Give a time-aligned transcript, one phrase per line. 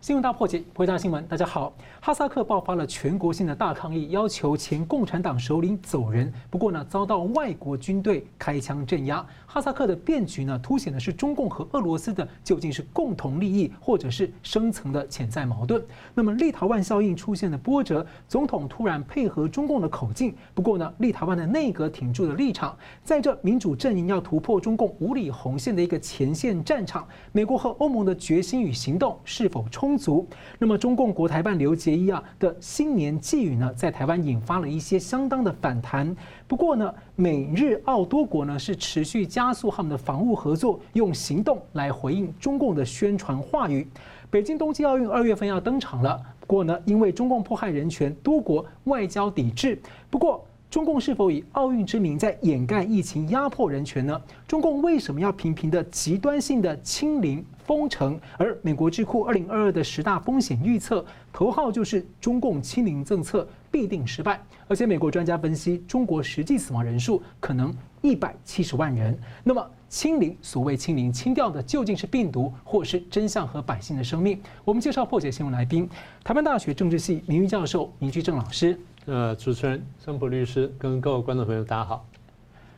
[0.00, 1.26] 新闻大破解，回答新闻。
[1.26, 6.32] 大家好，哈萨克爆发了全国性的大抗议，要求前共产党首领走人。
[6.48, 9.26] 不过呢，遭到外国军队开枪镇压。
[9.44, 15.84] 哈萨克的变局呢，凸显的是中共和俄罗斯的究竟是共同利益，或者是深层的潜在矛盾。
[16.14, 20.32] 那么立陶宛效应出现了波折，总统突然配合中共的口径。
[20.54, 29.87] 不过呢，立陶宛的内阁挺住了立场，在这民主阵营要突破中共五里红线的一个前线战场，美国和欧盟的决心与行动是否充？
[29.88, 30.26] 充足。
[30.58, 36.14] 那么，中共国台办刘结一啊的新年寄语呢，在台湾引发了一些相当的反弹。
[36.46, 43.88] 不过呢，美日澳多国呢是持续加速他们的防务合作，用行动来回应中共的宣传话语。
[44.28, 49.80] 北京冬季奥运二月份要登场了，不过呢，因为中共迫害人权，多国外交抵制。
[50.10, 54.20] 不过，中共是否以奥运之名在掩盖疫情、压迫人权呢？
[54.46, 58.18] 中共为什么要频频的极端性的清零封城？
[58.38, 69.16] 而美国智库二零二二的十大风险预测头号就是中共清零政策必定失败，而且美国专家分析，中国实际死亡人数可能一百七十万人。
[69.44, 74.40] 那么清零，所谓清零，清掉的究竟是病毒，或是真相和百姓的生命？
[74.64, 75.86] 我们介绍破解新闻来宾，
[76.24, 78.80] 台湾大学政治系名誉教授明居正老师。
[79.04, 82.06] 呃，主持人桑普律师跟各位观众朋友，大家好。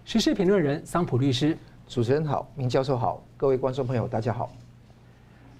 [0.04, 4.50] 时事评论人桑普律师，主持人好，明教授好，各位观众朋友大家好。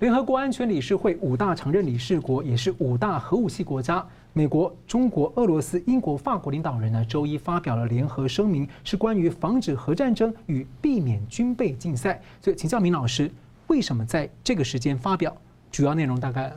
[0.00, 12.18] 联合国安全理事会五大常任理事国，也是五大核武器国家，美国、中国、俄罗斯、英国、法国领导人呢，周一发表了联合声明，是关于防止核战争与避免军备竞赛。
[12.40, 13.30] 所以，请教明老师，
[13.66, 15.36] 为什么在这个时间发表？
[15.70, 16.50] 主要内容大概？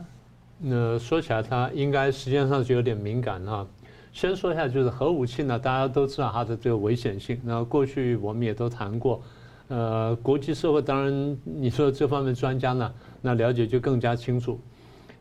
[0.58, 3.66] 那说起来，它应该时间上就有点敏感啊。
[4.10, 7.38] 先说一下，就是核武器呢，大家都知道它的这个危险性。
[7.44, 9.20] 那过去我们也都谈过，
[9.68, 12.90] 呃，国际社会当然你说这方面专家呢，
[13.24, 14.60] 那了解就更加清楚。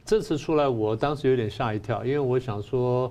[0.03, 3.09] 这次出来，我当时有点吓一跳，因为我想说，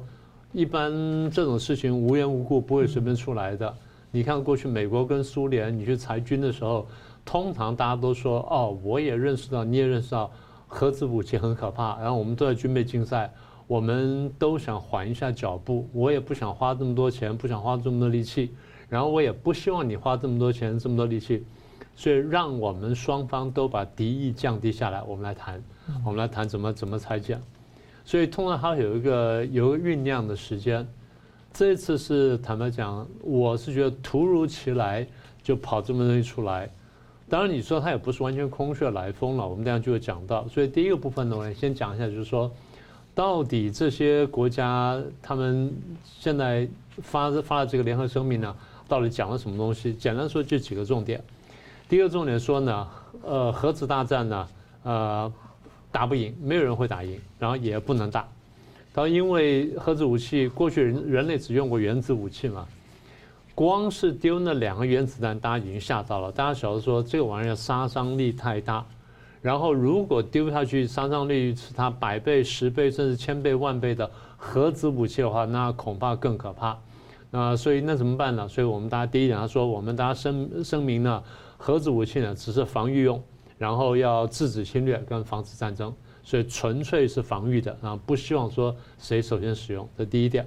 [0.53, 0.93] 一般
[1.31, 3.75] 这种事情无缘无故不会随便出来的。
[4.11, 6.87] 你看过去美国跟苏联，你去裁军的时候，
[7.25, 10.31] 通常大家都说，哦，我也认识到，你也认识到，
[10.69, 13.33] 核子武器很可怕，然后我们都在军备竞赛。
[13.69, 18.51] 我们都想缓一下脚步，我也不想花这么多钱，不想花这么多力气，
[18.87, 21.43] 然后我也不希望你花这么多钱、这么多力气，
[21.95, 25.63] 所以让我们双方都把敌意降低下来，我们来谈，
[26.05, 27.41] 我们来谈怎么怎么裁减。
[28.05, 30.87] 所以通常它有一个有一个酝酿的时间。
[31.53, 35.07] 这次是坦白讲，我是觉得突如其来
[35.43, 36.69] 就跑这么东西出来。
[37.29, 40.49] 当然你说它也不是完全空穴来风了，我们这样就会讲到。
[40.49, 42.51] 所以第一个部分呢，我先讲一下，就是说。
[43.15, 45.71] 到底这些国家他们
[46.03, 46.67] 现在
[47.03, 48.57] 发发了这个联合声明呢，
[48.89, 49.93] 到底讲了什么东西？
[49.93, 51.23] 简单说就几个重点。
[51.93, 52.89] 第二个重点说呢，
[53.23, 54.49] 呃，核子大战呢，
[54.83, 55.31] 呃，
[55.91, 58.27] 打不赢，没有人会打赢，然后也不能打。
[58.95, 62.67] 他因为核子武器过去人人类只用过原子武器嘛，
[63.55, 66.33] 光是丢那两个原子弹，大家已经吓到了。
[66.33, 68.83] 大家晓得说这个玩意儿杀伤力太大。
[69.43, 76.75] 然后，如果丢下去，杀伤力是它百倍、十倍，甚至千倍、万倍的核子武器的话，那恐怕更可怕。
[77.31, 78.49] 那所以那怎么办呢？
[78.49, 81.23] 所以我们大家第一点，他说我们大家声声明呢，
[81.65, 83.23] 核子武器呢只是防御用，
[83.57, 89.89] 然后要制止侵略跟防止战争，所以纯粹是防御的啊，不希望说谁首先使用。
[89.97, 90.45] 这第一点。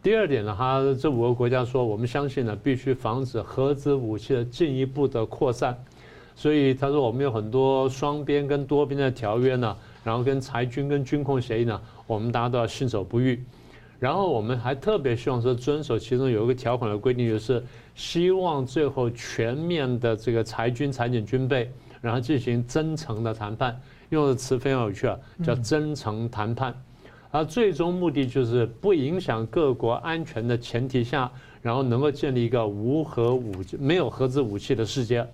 [0.00, 5.76] 第二点呢，他这五个国家说，我们相信呢，必须防止核子武器的进一步的扩散。
[6.36, 13.42] 所以他说，我们有很多双边跟多边的条约呢，然后跟裁军跟军控协议呢，我们大家都要信守不渝。
[13.98, 17.60] 然后我们还特别希望说遵守其中有一个条款的规定，就是
[17.98, 21.68] 希望最后全面的这个裁军裁减军备，
[22.00, 23.78] 然后进行真诚的谈判。
[24.10, 26.72] 用的词非常有趣啊，叫真诚谈判。
[27.32, 31.28] 而最终目的就是不影响各国安全的前提下，
[31.60, 35.26] 然后能够建立一个无核武器、没有核子武器的世界。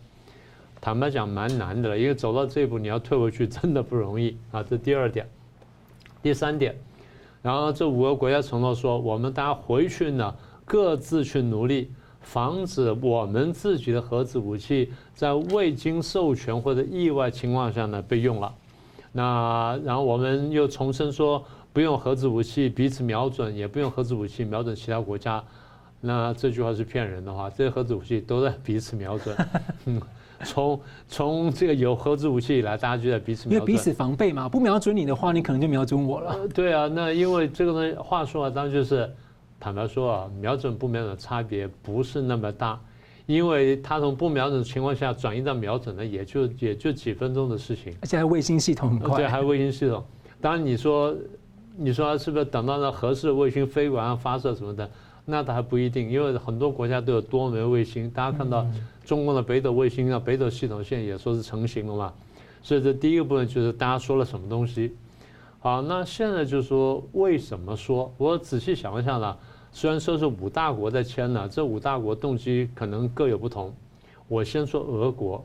[0.81, 4.63] 坦白讲，蛮难的了，因为走到这一步，你要退回去真的不容易啊。
[4.63, 5.29] 这第二点，
[6.23, 6.75] 第三点，
[7.43, 10.35] 然后这五个国家承诺说，我们大家回去呢，
[10.65, 11.91] 各自去努力，
[12.25, 18.53] 防止我们自己的核子武器在未经授权或者意外情况下呢被用了。
[19.13, 25.41] 那然后我们又重申说，不用核子武器彼此瞄准，也不用核子武器瞄准其他国家。
[26.01, 29.37] 那这句话是骗人的话，这些核子武器都在彼此瞄准。
[29.87, 30.03] 嗯。
[30.45, 30.79] 从
[31.09, 34.47] 从这个有核子武器以来，大家就在彼此瞄准，因为彼此防备嘛。
[34.47, 36.33] 不瞄准你的话，你可能就瞄准我了。
[36.33, 39.11] 呃、对啊，那因为这个东西，话说啊，当然就是
[39.65, 42.79] 坦白说啊，瞄准不瞄准差别不是那么大，
[43.25, 47.97] 因为它从不瞄准的情况下转移到瞄准呢，也就也就几分钟的事情。
[48.03, 50.05] 而且还卫星系统很快，对，还卫星系统。
[50.39, 51.17] 当然你说，
[51.79, 54.91] 你说是不是等到那合适的卫星飞过来发射什么的？
[55.25, 58.11] 那倒还不一定，因为很多国家都有多枚卫星。
[58.11, 58.67] 大家看到
[59.03, 62.13] 中共的北斗卫星啊，北斗系统现在也说是成型了嘛。
[62.63, 64.95] 所以这第一个部分就是大家说了什么东西。
[65.61, 68.13] 好，那现在就是说为什么说？
[68.19, 69.35] 我仔细想一下呢，
[69.77, 73.75] 虽然说是五大国在签呢，这五大国动机可能各有不同。
[74.29, 75.45] 我先说俄国，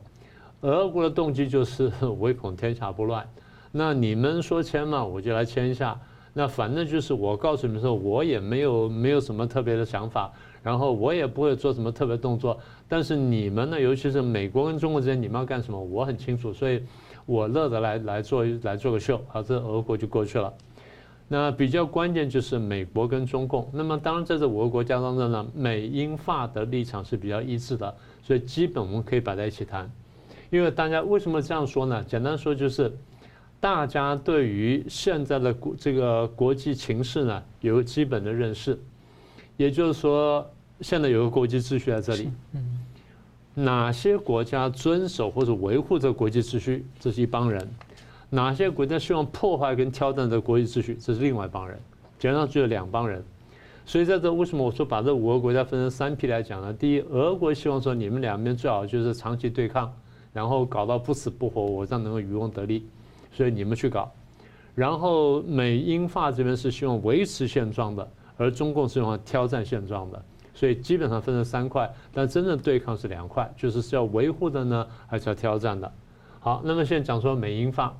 [0.61, 3.27] 俄国的动机就是 唯恐天下不乱。
[3.71, 5.99] 那你们说签嘛，我就来签一下。
[6.31, 10.31] 那反正就是我告诉你们说，我也没有没有什么特别的想法，
[10.61, 12.55] 然后我也不会做什么特别动作。
[12.87, 16.83] 但是你们呢，尤其是美国跟中国之间，你们要干什么，我很清楚，所以。
[17.25, 20.51] 我乐得来来做来做个秀，好，这俄国就过去了。
[21.31, 23.69] 那比较关键就是美国跟中共。
[23.71, 29.89] 那么当然在这五个国家当中呢，美英法的立场是比较一致的，所以基本我们可以摆在一起谈。
[30.49, 32.03] 因为大家为什么这样说呢？
[32.03, 32.91] 简单说就是，
[33.59, 38.79] 大家对于现在的国这个国际情势呢有个基本的认识，
[39.55, 40.43] 也就是说，
[40.81, 42.29] 现在有个国际秩序在这里。
[42.53, 42.79] 嗯。
[43.55, 47.61] 哪些国家遵守或者维护这个国际秩序，这是一帮人；
[48.29, 51.79] 哪些国家希望破坏跟挑战这国际秩序，这是另外一帮人。
[52.19, 53.23] 简单说就有两帮人。
[53.85, 56.71] 所以在这为什么我说把这五个国家分成三批来讲呢？
[56.71, 59.91] 第一，俄国希望说你们两边最好就是长期对抗，
[60.31, 62.85] 然后搞到不死不活，我这样能够渔翁得利，
[63.31, 64.11] 所以你们去搞。
[64.75, 70.23] 然后美英法这边是希望维持现状的，而中共是希望挑战现状的。
[70.53, 75.91] 所以基本上分成三块，但真正对抗是两块，就是是要维护的呢，还是要挑战的？
[76.39, 77.97] 好，那么现在讲说美英法，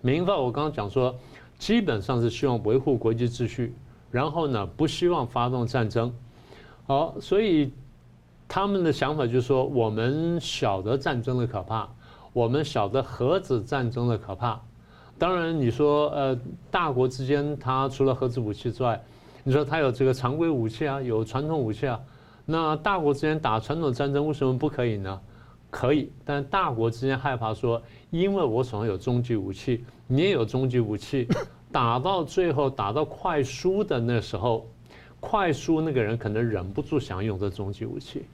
[0.00, 1.14] 美英法我刚刚讲说，
[1.58, 3.74] 基本上是希望维护国际秩序，
[4.10, 6.12] 然后呢不希望发动战争。
[6.86, 7.72] 好，所以
[8.48, 11.88] 他们的想法就是说，我们晓得战争的可怕，
[12.32, 14.60] 我们晓得核子战争的可怕。
[15.18, 16.38] 当然你说呃
[16.70, 19.02] 大国之间，它除了核子武器之外，
[19.44, 22.00] 你说它有这个常规武器啊，有传统武器啊，
[22.46, 25.20] 那大国之间打传统战争为什么不可以呢？
[25.70, 31.28] 可以，但大国之间害怕说，因为我手上有终极武器，你也有终极武器，
[31.70, 34.66] 打到最后打到快输的那时候，
[35.20, 38.24] 快输那个人可能忍不住想用这终极武器，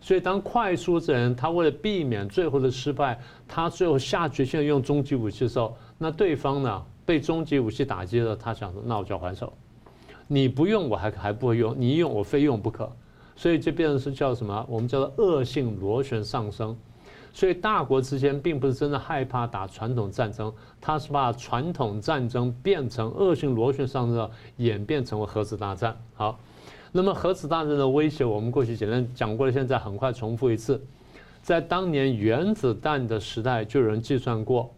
[0.00, 3.18] 所以当快输的人他为了避免最后的失败，
[3.48, 9.52] 他最后下决心用终极武器的时候，那对方呢被终极武器打击了，他想说，那我就要还手。
[10.28, 12.88] 你不用我还还不会用，你一用我非用不可，
[13.34, 14.64] 所以就变成是叫什么？
[14.68, 16.76] 我们叫做恶性螺旋上升。
[17.32, 25.96] 所以大国之间并不是真的害怕打传统战争，他是把传统战争变成恶性螺旋上升，演变成为核子大战。
[26.14, 26.38] 好，
[26.92, 30.80] 那么核子大战的威胁，我们过去简单讲过了，现在很快重复一次。
[31.42, 34.70] 在当年原子弹的时代，就有人计算过，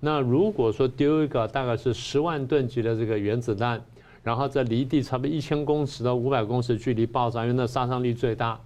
[0.00, 3.80] 那如果说丢一个大概是十万吨级的这个原子弹。
[4.22, 8.58] 然后在离地差不多一千公尺到五百公尺距离爆炸，因为那杀伤力最大。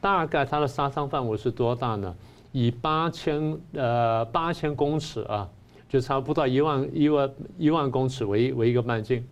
[0.00, 2.16] 大概它的杀伤范围是多大呢？
[2.56, 5.46] 以八千呃八千公尺啊，
[5.90, 9.22] 就差不多一万一万一万公尺为一为一个半径。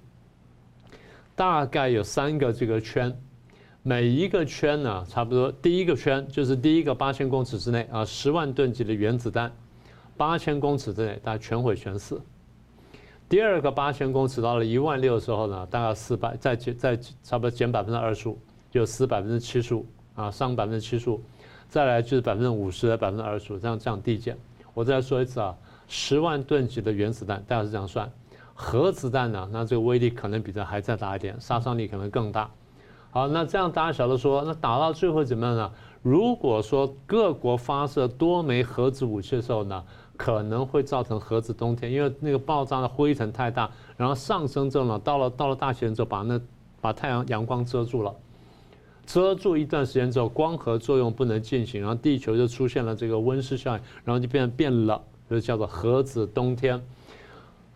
[1.34, 3.18] 大概有三个这个圈，
[3.82, 9.50] 每一个圈呢，差不多第一个圈就是第一个八千公尺之内啊，十万吨级的原子弹，
[10.18, 12.20] 八千公尺之内大家全毁全死。
[13.26, 18.38] 第二个八千公尺到了一万六的时候呢，大概四百，再减再差不多减百分之二十五，
[18.70, 21.18] 就死百分之七十五啊，伤百分之七十五，
[21.74, 24.38] 再来就是百分之五十的百分之二十五，这样这样递减。
[24.74, 25.52] 我再说一次啊，
[25.88, 28.08] 十万吨级的原子弹，大概是这样算。
[28.54, 32.48] 核子弹呢，那这个威力可能比这还再大一点，杀伤力可能更大。
[33.10, 35.72] 好，那这样大家晓得说，那打到最后怎么样呢？
[36.00, 39.82] 如果说各国发射多枚核子武器的时候呢？
[40.16, 46.40] 可能会造成核子冬天，因为那个爆炸的灰尘太大，然后上升之后呢，到了到了大气层之后，把那
[46.80, 48.14] 把太阳阳光遮住了，
[49.06, 56.80] 遮住一段时间之后，光合作用不能进行，然后地球就出现了这个温室效应，然后就变变冷，就叫做核子冬天。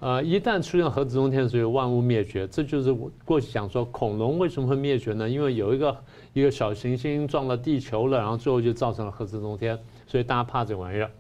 [0.00, 2.46] 呃，一旦出现核子冬天，所以万物灭绝。
[2.46, 5.28] 这就是我过去讲说恐龙为什么会灭绝呢？
[5.28, 5.96] 因为有一个
[6.32, 11.10] 一个小行星撞了地球了，然后最后就造成了核子冬天，所以大家怕这玩意儿。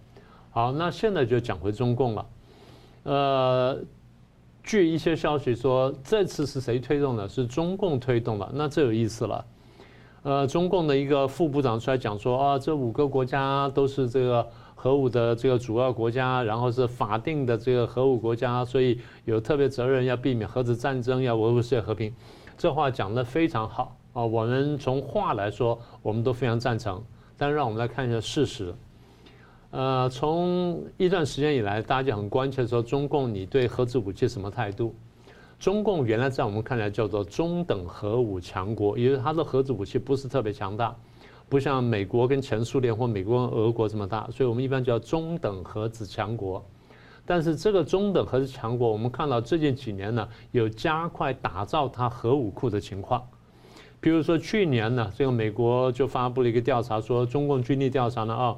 [0.50, 2.26] 好，那现在就讲回中共了。
[3.02, 3.78] 呃，
[4.62, 7.28] 据一些消息说，这次是谁推动的？
[7.28, 8.48] 是中共推动的。
[8.54, 9.44] 那这有意思了。
[10.28, 22.14] 呃，中共的一个副部长出来讲说啊，这五个国家都是这个核武的这个主要国家，然后是法定的这个核武国家，所以有特别责任要避免核子战争，要维护世界和平。
[22.58, 24.22] 这话讲得非常好啊。
[24.22, 27.02] 我们从话来说，我们都非常赞成。
[27.38, 28.74] 但是让我们来看一下事实。
[29.70, 34.94] 呃，从一段时间以来，大家很关切说，中共你对核子武器什么态度？
[35.58, 40.94] 中共原来在我们看来叫做中等核武强国，因为它的核子武器不是特别强大，
[41.48, 46.64] 不像美国跟前苏联或美国跟俄国这么大，所以我们一般叫中等核子强国。
[47.26, 53.22] 但是这个中等核子强国，我们看到最近几年呢，有加快打造它核武库的情况。
[54.00, 58.56] 比如说去年呢，这个美国就发布了一个调查，说中共军力调查呢，啊。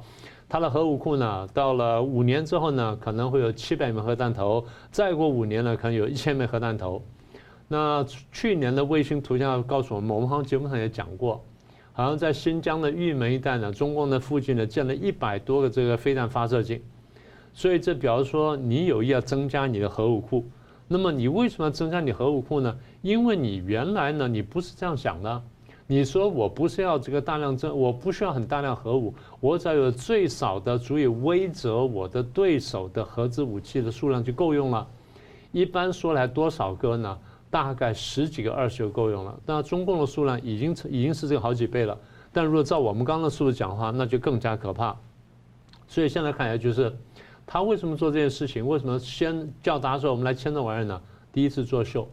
[0.51, 7.01] 它的核武库呢，到了五年之后呢，可能会有七百枚核弹头；再过五年呢，可能有一千枚核弹头。
[7.69, 11.41] 那去年的卫星图像告诉我们，我们好像节目上也讲过，
[11.93, 16.81] 好像在新疆的玉门一带呢，中共的附近呢，建了一百多个这个飞弹发射井。
[17.53, 20.45] 所以这表示说，你有意要增加你的核武库。
[20.89, 22.77] 那么你为什么要增加你核武库呢？
[23.01, 25.41] 因为你原来呢，你不是这样想的。
[25.91, 34.87] 你说我不是要这个大量增，我不需要很大量核武，我只要有最少的足以威慑我的对手的核子武器的数量就够用了。
[35.51, 37.19] 一般说来多少个呢？
[37.49, 39.37] 大概十几个、二十个够用了。
[39.45, 41.97] 那中共的数量已经已经是这个好几倍了。
[42.31, 44.95] 但如果照我们刚刚的数字讲话，那就更加可怕。
[45.89, 46.95] 所以现在看来就是，
[47.45, 48.65] 他为什么做这件事情？
[48.65, 51.01] 为什么先叫大家说我们来签这玩意儿呢？
[51.33, 52.07] 第一次作秀，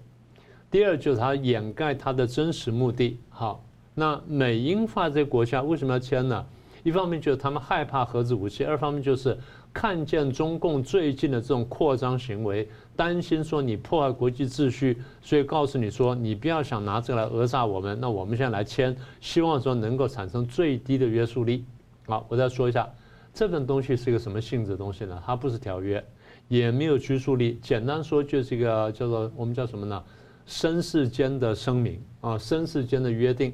[0.68, 3.16] 第二就是他掩盖他的真实目的。
[3.28, 3.62] 好。
[3.98, 6.46] 那美英法这些国家为什么要签呢？
[6.84, 9.36] 一方面就是他们害怕核子武器，二方面就是
[9.72, 17.98] 看见中共最近的这种扩张行为，担心说你破坏国际秩序，所以告诉你说你不要想拿这个来讹诈我们。
[18.00, 21.64] 那我们现在来签，希望说能够产生最低的约束力。
[22.06, 22.88] 好，我再说一下，
[23.34, 25.20] 这份东西是一个什么性质的东西呢？
[25.26, 26.02] 它不是条约，
[26.46, 27.58] 也没有拘束力。
[27.60, 30.00] 简单说就是一个叫做我们叫什么呢？
[30.46, 33.52] 绅士间的声明啊，绅士间的约定。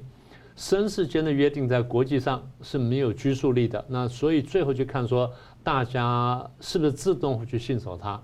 [0.56, 5.30] 绅士间的约定在国际上是没有拘束力的，那所以最后就看说
[5.62, 8.20] 大家是不是自动会去信守它。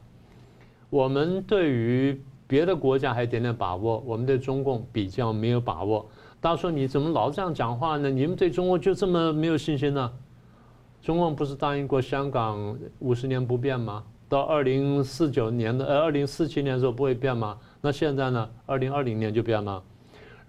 [0.88, 6.08] 我们对于别的国家还有点点把握，我们对中共比较没有把握。
[6.40, 8.08] 大家说你怎么老这样讲话呢？
[8.08, 10.12] 你们对中共就这么没有信心呢？
[11.02, 14.04] 中共不是答应过香港五十年不变吗？
[14.28, 17.58] 到二零四九年的呃二零四七年的时候不会变吗？
[17.80, 18.48] 那现在呢？
[18.66, 19.82] 二零二零年就变了。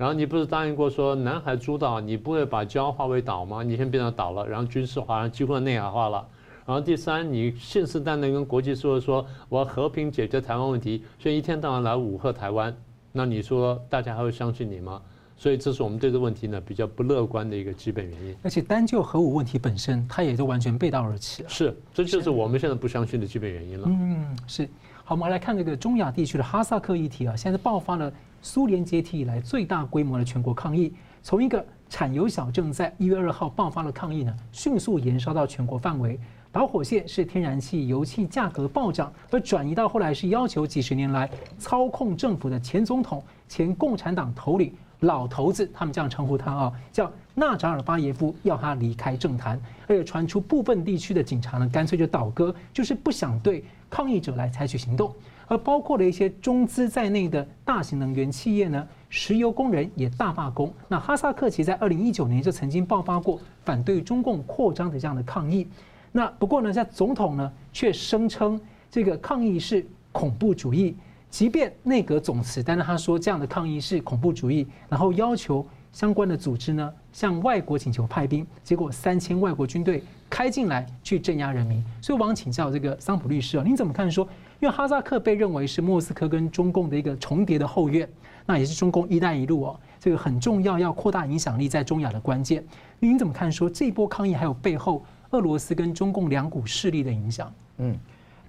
[0.01, 3.61] 然后你不是答应过说南海诸岛你不会把礁化为岛吗？
[3.61, 6.27] 你先变成岛了，然后军事化，然后几乎内海化了。
[6.65, 12.75] 然后第三，你信誓旦旦跟国际说说我要和平解决台湾问题，所以一天到晚来武吓台湾，
[13.11, 14.99] 那你说大家还会相信你吗？
[15.37, 18.35] 所以这是我们对这个问题呢比较不乐观的一个基本原因。
[18.41, 21.49] 而且单就核武问题本身，它也就完全背道而驰了。
[21.49, 23.87] 是，这就是我们现在不相信的基本原因了。
[23.87, 24.67] 嗯，是。
[25.03, 28.11] 好，我们来看这个中亚地区的哈萨克议题啊，现在爆发了。
[28.41, 36.19] 苏联解体以来最大规模的全国抗议，从一个产油小镇在一月二号爆发了抗议呢，迅速延烧到全国范围。
[36.51, 49.57] 导火线是天然气、油气价格暴涨，而转移到后来是要求几十年来操控政府的前总统、前共产党头领老头子，他们这样称呼他啊，叫纳扎尔巴耶夫，要他离开政坛。
[49.87, 55.13] 而且传出部分地区的警察呢，干脆就倒戈，就是不想对抗议者来采取行动。
[55.51, 60.73] 而包括了一些中资在内的大型能源企业呢，石油工人也大罢工。
[60.87, 65.67] 那哈萨克其在二零一九年就曾经爆发过反对中共扩张的这样的抗议。
[66.13, 68.57] 那不过呢，在总统呢却声称
[68.89, 70.95] 这个抗议是恐怖主义，
[71.29, 81.83] 即便内阁总辞，但是他说这样的抗议是恐怖主义，然后要求相关的组织呢向外国请求派兵，结果三千外国军队开进来去镇压人民。
[82.01, 84.25] 所以我想请教这个桑普律师啊，您怎么看说？
[84.61, 88.07] 因为哈萨克被认为是莫斯科跟中共的一个重叠的后院，
[88.45, 92.63] 那也是中共“一带一路”哦，这个很重要，要扩大影响力在中亚的关键。
[92.99, 93.51] 您怎么看？
[93.51, 97.51] 说这一波抗议还有背后俄罗斯跟中共两股势力的影响？
[97.77, 97.97] 嗯，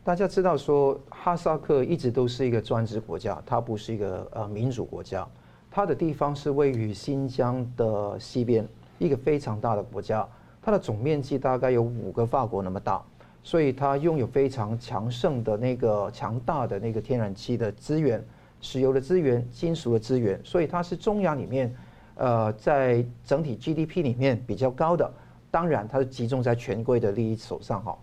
[0.05, 5.27] 大家知道说哈萨克一直都是一个专制国家，它不是一个呃民主国家。
[5.71, 10.29] 它的地方是位于新疆的西边，一个非常大的国家，
[10.61, 13.03] 它的总面积大概有五个法国那么大。
[13.45, 18.25] 所以它拥有非常强盛的那个强大的那个天然气的资源、
[18.61, 21.75] 石油的资源、金属的资源，所以它是中亚里面，
[22.15, 25.13] 呃，在整体 GDP 里面比较高的。
[25.51, 27.99] 当然，它是集中在权贵的利益手上哈。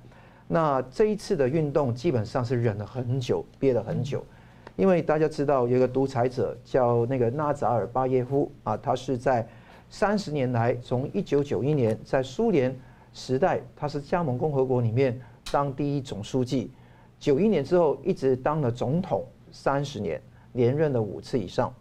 [0.48, 4.24] 那这一次的运动基本上是忍了很久，憋了很久，
[4.76, 9.48] 因为大家知道有一个独裁者叫那个纳扎尔巴耶夫啊，他是在
[9.90, 12.78] 三十年来，从一九九一年在苏联
[13.14, 15.20] 时代，他是加盟共和国里面。
[15.52, 16.72] 当第一总书记，
[17.20, 20.22] 九一年之后一直当了总统三十年，
[20.54, 21.74] 连任了五次以上。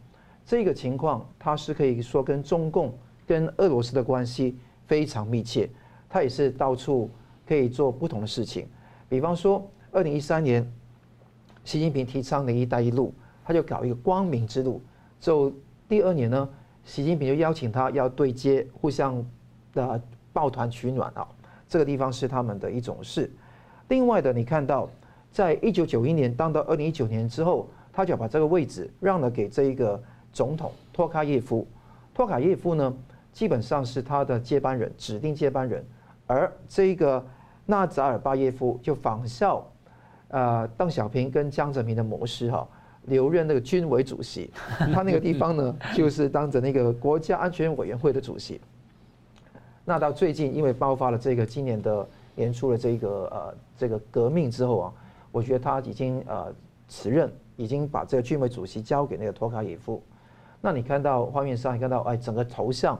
[0.44, 2.96] 这个情况，他是可以说跟中共、
[3.26, 5.68] 跟俄罗斯的关系非常密切。
[6.08, 7.10] 他也是到处
[7.46, 8.66] 可以做不同的事情。
[9.08, 10.66] 比方说，二零一三年，
[11.64, 13.12] 习近平提倡的一带一路，
[13.44, 14.80] 他就搞一个光明之路。
[15.20, 15.52] 就
[15.86, 16.48] 第二年呢，
[16.84, 19.22] 习近平就邀请他要对接，互相
[19.74, 21.28] 的抱团取暖啊。
[21.68, 23.30] 这个地方是他们的一种事。
[23.88, 24.88] 另外的，你看到，
[25.30, 30.00] 在一九九一年当到二零一九年之后，他就把这个位置让了给这一个
[30.32, 31.66] 总统托卡耶夫。
[32.14, 32.94] 托卡耶夫呢，
[33.32, 35.84] 基本上是他的接班人，指定接班人。
[36.26, 37.24] 而这一个
[37.64, 39.66] 纳扎尔巴耶夫就仿效，
[40.28, 42.68] 呃，邓小平跟江泽民的模式哈，
[43.06, 44.50] 留任那个军委主席。
[44.92, 48.60] 他那个地方呢， 就是当着那个国家安全委员会的主席。
[49.84, 52.06] 那到最近，因为爆发了这个今年的
[52.38, 54.92] 年初的这个呃这个革命之后啊，
[55.32, 56.54] 我觉得他已经呃
[56.86, 60.00] 辞任，已经把这个军委主席交给那个托卡耶夫。
[60.60, 62.96] 那你看到画面上，你看到哎，整个头像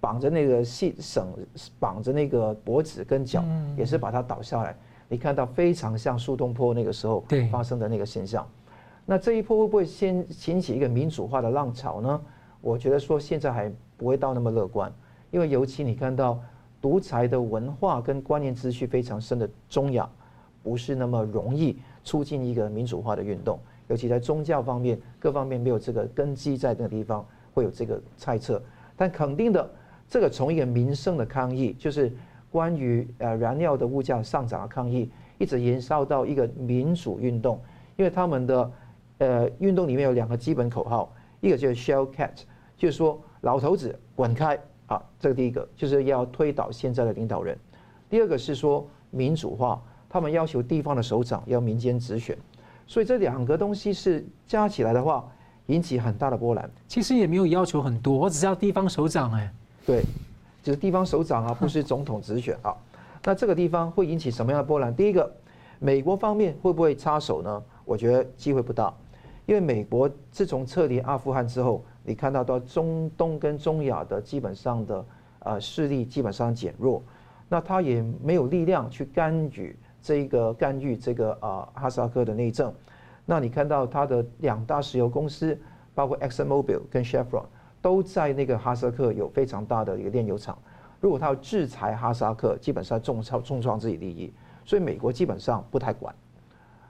[0.00, 1.28] 绑着那个细绳，
[1.78, 3.44] 绑着那个脖子跟脚，
[3.76, 4.74] 也是把它倒下来。
[5.06, 8.46] 你看到非常像苏东坡那个时候发生的那个现象。
[9.04, 12.20] 那这一波会不会先掀起一个民主化的浪潮呢？
[12.60, 14.90] 我觉得说现在还不会到那么乐观。
[15.30, 16.40] 因为尤其你看到
[16.80, 20.08] 独裁的文化跟观念秩序非常深的中亚，
[20.62, 23.58] 不是那么容易促进一个民主化的运动。
[23.88, 28.62] 尤其在宗教方面，各方面没有这个根基在那个地方，会有这个猜测。
[28.96, 29.68] 但肯定的，
[30.08, 32.12] 这个从一个民生的抗议，就是
[32.50, 37.60] 关于呃燃料的物价上涨的抗议，一直延烧到一个民主运动。
[37.96, 38.72] 因为他们的
[39.18, 42.42] 呃运动里面有两个基本口号，一个就是 Shell Cat，
[42.76, 44.58] 就是说老头子滚开。
[44.88, 47.56] 啊，这个第一个就是要推倒现在的领导人，
[48.08, 52.36] 第二个是说民主化，他们要求地方的首长要民间直选，
[52.86, 55.30] 所以这两个东西是加起来的话，
[55.66, 56.68] 引起很大的波澜。
[56.86, 59.52] 其实也没有要求很多，我只要地方首长哎，
[59.86, 60.02] 对，
[60.62, 62.74] 就是地方首长啊，不是总统直选啊。
[63.22, 64.94] 那这个地方会引起什么样的波澜？
[64.96, 65.30] 第一个，
[65.78, 67.62] 美国方面会不会插手呢？
[67.84, 68.90] 我觉得机会不大，
[69.44, 71.84] 因为美国自从撤离阿富汗之后。
[72.08, 75.04] 你看到到中东跟中亚的基本上的
[75.40, 77.02] 呃势力基本上减弱，
[77.50, 82.72] 那他也没有力量去干预这个干预这个呃哈萨克的内政。
[83.26, 85.56] 那你看到他的两大石油公司，
[85.94, 87.44] 包括 ExxonMobil 跟 Chevron
[87.82, 90.56] 都在那个哈萨克有非常大的一个炼油厂。
[91.02, 94.32] 如果他要制裁哈萨克，基本上重创重创自己利益，
[94.64, 96.14] 所以美国基本上不太管。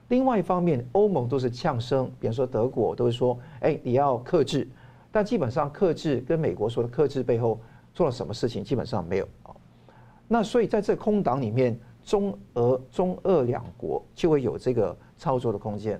[0.07, 4.65] 另外一方面，欧盟都是呛声，比如说德国都是说，哎，你要克制。
[5.11, 7.59] 但基本上，克制跟美国说的克制背后
[7.93, 8.63] 做了什么事情？
[8.63, 9.49] 基本上没有啊。
[10.27, 15.99] 那所以在这空档里面，中俄、中俄两国就会有这个操作的空间。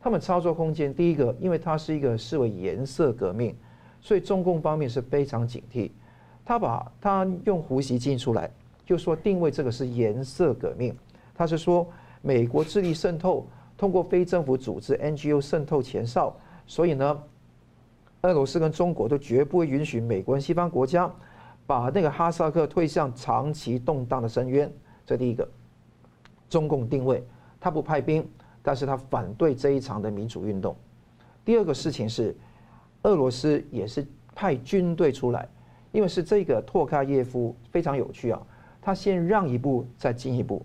[0.00, 3.56] 他们操作空间，第一个，因为它是一个视为颜色革命，
[4.00, 5.90] 所以中共方面是非常警惕。
[6.44, 8.48] 他把他用胡锡进出来，
[8.86, 10.96] 就说定位这个是颜色革命。
[11.34, 11.84] 他是说
[12.22, 13.44] 美国致力渗透，
[13.76, 16.36] 通过非政府组织 NGO 渗透前哨，
[16.68, 17.20] 所以呢。
[18.24, 21.10] 俄罗斯跟中国都绝不会允许美国跟西方国家
[21.66, 24.70] 把那个哈萨克推向长期动荡的深渊。
[25.04, 25.46] 这第一个，
[26.48, 27.22] 中共定位，
[27.60, 28.26] 他不派兵，
[28.62, 30.74] 但是他反对这一场的民主运动。
[31.44, 32.34] 第二个事情是，
[33.02, 35.46] 俄罗斯也是派军队出来，
[35.92, 38.40] 因为是这个托卡耶夫非常有趣啊，
[38.80, 40.64] 他先让一步再进一步，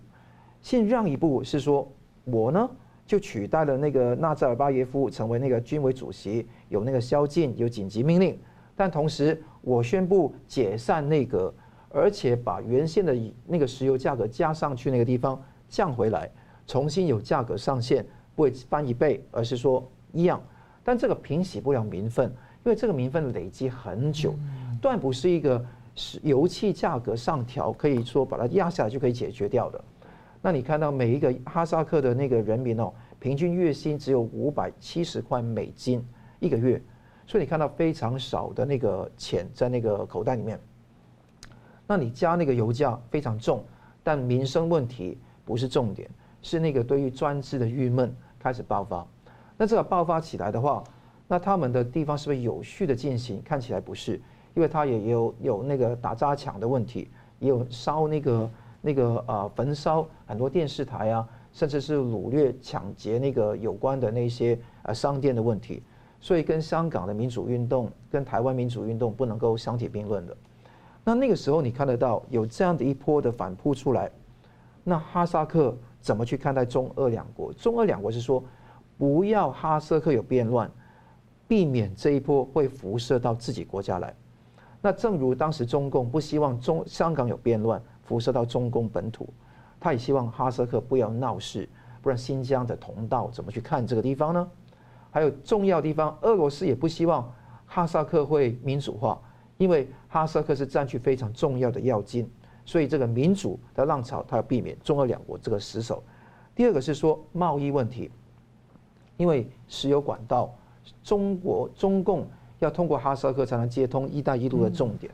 [0.62, 1.86] 先让一步是说，
[2.24, 2.70] 我呢。
[3.10, 8.38] 就取代了那个纳扎尔巴耶夫成为那个军委主席，有那个宵禁，有紧急命令。
[8.76, 11.52] 但同时，我宣布解散内阁，
[11.88, 13.12] 而且把原先的
[13.48, 16.30] 那个石油价格加上去那个地方降回来，
[16.68, 20.40] 重新有价格上限，不会翻一倍，而是说一样。
[20.84, 22.26] 但这个平息不了民愤，
[22.64, 24.36] 因为这个民愤累积很久，
[24.80, 25.60] 断不是一个
[25.96, 29.84] 石油气价格上调可以说把它压下来就可以解决掉的。
[30.42, 36.02] 那你看到每一个哈萨克的那个人民哦，平均月薪只有五百七十块美金
[36.38, 36.80] 一个月，
[37.26, 40.58] 所以你看到非常少的那个钱在那个口袋里面。
[41.86, 43.62] 那你加那个油价非常重，
[44.02, 46.08] 但民生问题不是重点，
[46.40, 49.06] 是那个对于专制的郁闷开始爆发。
[49.58, 50.82] 那这个爆发起来的话，
[51.28, 53.42] 那他们的地方是不是有序的进行？
[53.42, 54.12] 看起来不是，
[54.54, 58.50] 因为他也有有那个打砸抢的问题，也有烧那个。
[58.80, 65.82] 那个呃焚烧很多电视台啊，甚至是掳掠抢劫那个有关的那些呃商店的问题，
[66.20, 70.36] 所以跟香港的民主运动跟台湾民主运动不能够相提并论的。
[71.04, 74.10] 那那个时候你看得到有这样的一波的反扑出来，
[74.82, 77.52] 那哈萨克怎么去看待中俄两国？
[77.52, 78.42] 中俄两国是说
[78.96, 80.70] 不要哈萨克有变乱，
[81.46, 84.14] 避免这一波会辐射到自己国家来。
[84.80, 87.82] 那正如当时中共不希望中香港有变乱。
[88.10, 89.32] 辐射到中共本土。
[89.78, 91.68] 他也希望哈萨克不要闹事，
[92.02, 94.50] 不然新疆的同道怎么去看这个地方呢？
[95.12, 97.32] 还有重要地方，俄罗斯也不希望
[97.66, 99.20] 哈萨克会民主化，
[99.58, 102.28] 因为哈萨克是占据非常重要的要津，
[102.64, 106.02] 所以这个民主的浪潮，他要避免中俄两国这个失守。
[106.52, 108.10] 第二个是说贸易问题，
[109.16, 110.52] 因为石油管道，
[111.04, 112.26] 中国中共
[112.58, 115.12] 要通过哈萨克才能接通“一带一路”的重点。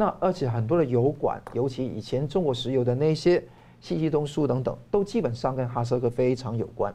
[0.00, 3.38] 那而且很多的油管，尤其以前中国石油的那些
[3.82, 6.90] 西西东输等等，都基本上跟哈萨克非常有关。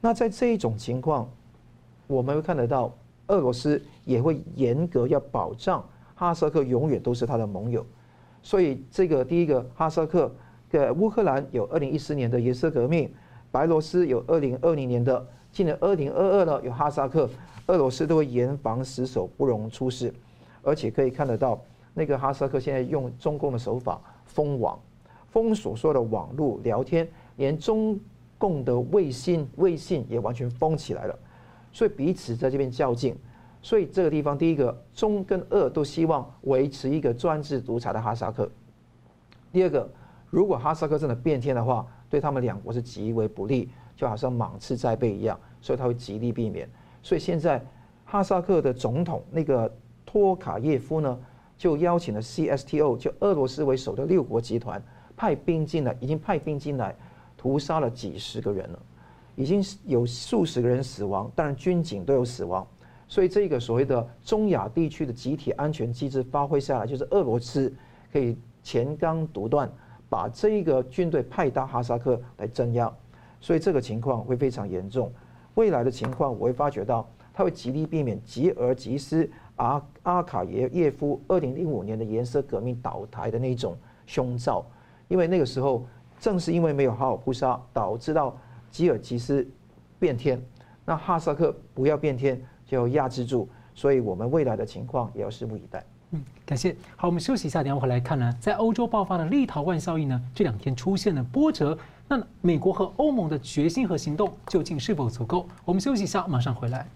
[0.00, 1.28] 那在这一种情况，
[2.06, 2.94] 我们会看得到，
[3.26, 7.84] 俄罗斯也会严格要保障哈萨克永远都是他的盟友。
[8.44, 10.32] 所以这个第一个，哈萨克
[10.70, 13.12] 的乌克兰有二零一四年的颜色革命，
[13.50, 17.28] 白罗斯有二零二零年的，今年二零二二呢有哈萨克，
[17.66, 20.14] 俄罗斯都会严防死守，不容出事。
[20.62, 21.60] 而且可以看得到，
[21.94, 24.78] 那个哈萨克现在用中共的手法封网，
[25.28, 27.98] 封所有的网络聊天，连中
[28.38, 31.18] 共的卫星卫信也完全封起来了。
[31.72, 33.16] 所以彼此在这边较劲，
[33.62, 38.50] 所以这个地方第一个中跟俄都希望维持一个专制独裁的哈萨克。
[39.52, 39.88] 第二个，
[40.30, 46.68] 如果哈萨克真的变天的话，对他们两国是极为不利，就好像芒刺在背一样，所以他会极力避免。
[47.02, 47.64] 所以现在
[48.04, 49.72] 哈萨克的总统那个
[50.04, 51.18] 托卡耶夫呢，
[51.60, 54.82] 就邀请了 CSTO，就俄罗斯为首的六国集团
[55.14, 56.96] 派兵进来，已经派兵进来
[57.36, 58.78] 屠杀了几十个人了。
[59.36, 62.66] 已经有数十个人死亡，当然军警都有死亡，
[63.06, 67.70] 所以这个所谓的中亚地区的集体安全机制发挥下来，就是俄罗斯
[68.10, 69.70] 可以前刚独断，
[70.08, 72.90] 把这个军队派到哈萨克来镇压，
[73.38, 75.12] 所以这个情况会非常严重。
[75.56, 84.64] 未来的情况我会发觉到，他会极力避免吉尔吉斯阿阿卡耶耶夫二零零五年的颜色革命倒台的那种凶兆，
[85.08, 85.86] 因为那个时候
[86.18, 88.36] 正是因为没有好好扑杀，导致到。
[88.72, 89.44] 吉尔吉斯
[89.98, 90.40] 变天，
[90.84, 95.84] 那哈萨克不要变天，就要压制住，所以我们未来的情况也要拭目以待。
[96.12, 96.76] 嗯，感谢。
[96.94, 105.48] 好，我们休息一下，等下回来看呢，在欧洲爆发的立陶宛效应呢，这两天出现了波折，那美国和欧盟的决心和行动究竟是否足够？
[105.64, 106.86] 我们休息一下，马上回来。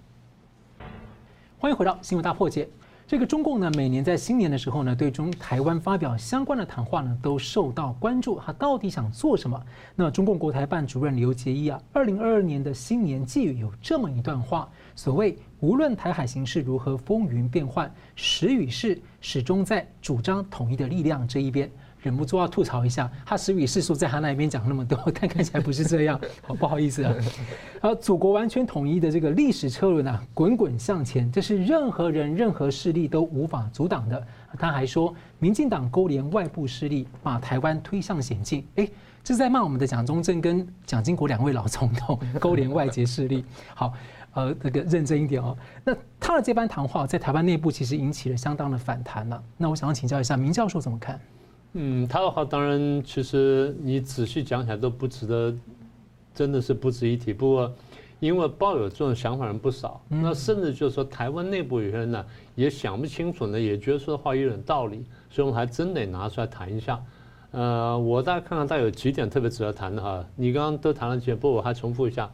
[1.58, 2.68] 欢迎回到新闻大破解。
[3.06, 8.40] 这个中共呢，每年在新年的时候呢，对中台湾发表相关的谈话呢，都受到关注。
[8.40, 9.62] 他到底想做什么？
[9.94, 21.70] 那中共国台办主任刘结一啊，二零二二年的新年寄语有这么一段话：所谓无论台海形势如何风云变幻，时与势始终在主张统一的力量这一边。
[22.04, 27.14] 忍不住要吐槽一下，他时与势数在他那边讲那么多，但看起来不是这样，好不好意思啊？
[27.80, 34.22] 而祖国完全统一的这个历史车轮啊，滚滚向前，这是任何人、任何势力都无法阻挡的。
[34.58, 38.66] 他还说，民进党勾连外部势力，把台湾推向险境。
[38.76, 38.86] 哎，
[39.22, 43.46] 这是在骂我们的蒋中正跟蒋经国两位老总统勾连外界势力。
[43.74, 43.94] 好，
[44.34, 45.56] 呃，这个认真一点哦。
[45.82, 49.42] 那他的这番谈话在台湾内部其实引起了相当的反弹了。
[49.56, 51.18] 那我想要请教一下明教授怎么看？
[51.74, 55.54] 嗯，他的话当然，其实你仔细讲起来都不值得，
[56.32, 57.32] 真的是不值一提。
[57.32, 57.72] 不过，
[58.20, 67.02] 因为抱有这种想法人不少，那甚至就是说台湾内部有些人呢也想不清楚呢，也觉得说的话有点道理，所以我们还真得拿出来谈一下。
[67.50, 70.24] 呃，我大概看看，大概有几点特别值得谈的哈。
[70.36, 72.30] 你刚刚都谈了几点，不过我还重复一下。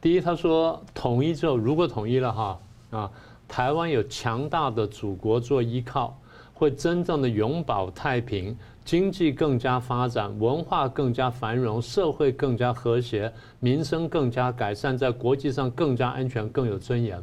[0.00, 2.58] 第一，他说统一之后，如果统一了哈
[2.90, 3.10] 啊，
[3.46, 6.18] 台湾有强大的祖国做依靠，
[6.60, 8.54] 会真正的永保太平。
[8.84, 17.22] 经济更加发展，文化更加繁荣，社会更加和谐，民生更加改善，在国际上更加安全，更有尊严。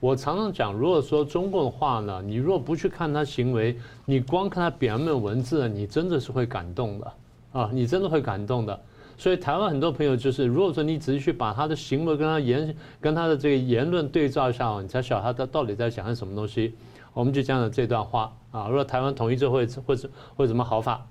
[0.00, 7.12] 我常常讲，如果说中共的话呢，你若不去看他行为，你光看他表面文字，你真的是会感动的
[7.52, 7.70] 啊！
[7.74, 8.80] 你真的会感动的。
[9.18, 16.74] 所以台湾很多朋友就是，如果说你仔细去把他的行为跟他言跟他的这个言论对照一下，你才晓得他到底在讲些什么东西。
[17.12, 19.96] 我们就讲了这段话啊，如果台湾统一之后会会
[20.36, 21.06] 会怎么好法？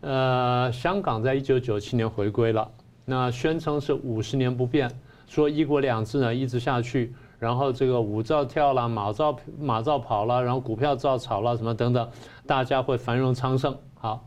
[0.00, 2.70] 呃，香港在一九九七年回归了，
[3.04, 4.90] 那宣称是五十年不变，
[5.26, 12.08] 说一国两制呢一直下去，然后这个舞照跳了，马照马照跑了，然后股票照炒了，什么等等，
[12.46, 13.76] 大家会繁荣昌盛。
[13.94, 14.26] 好，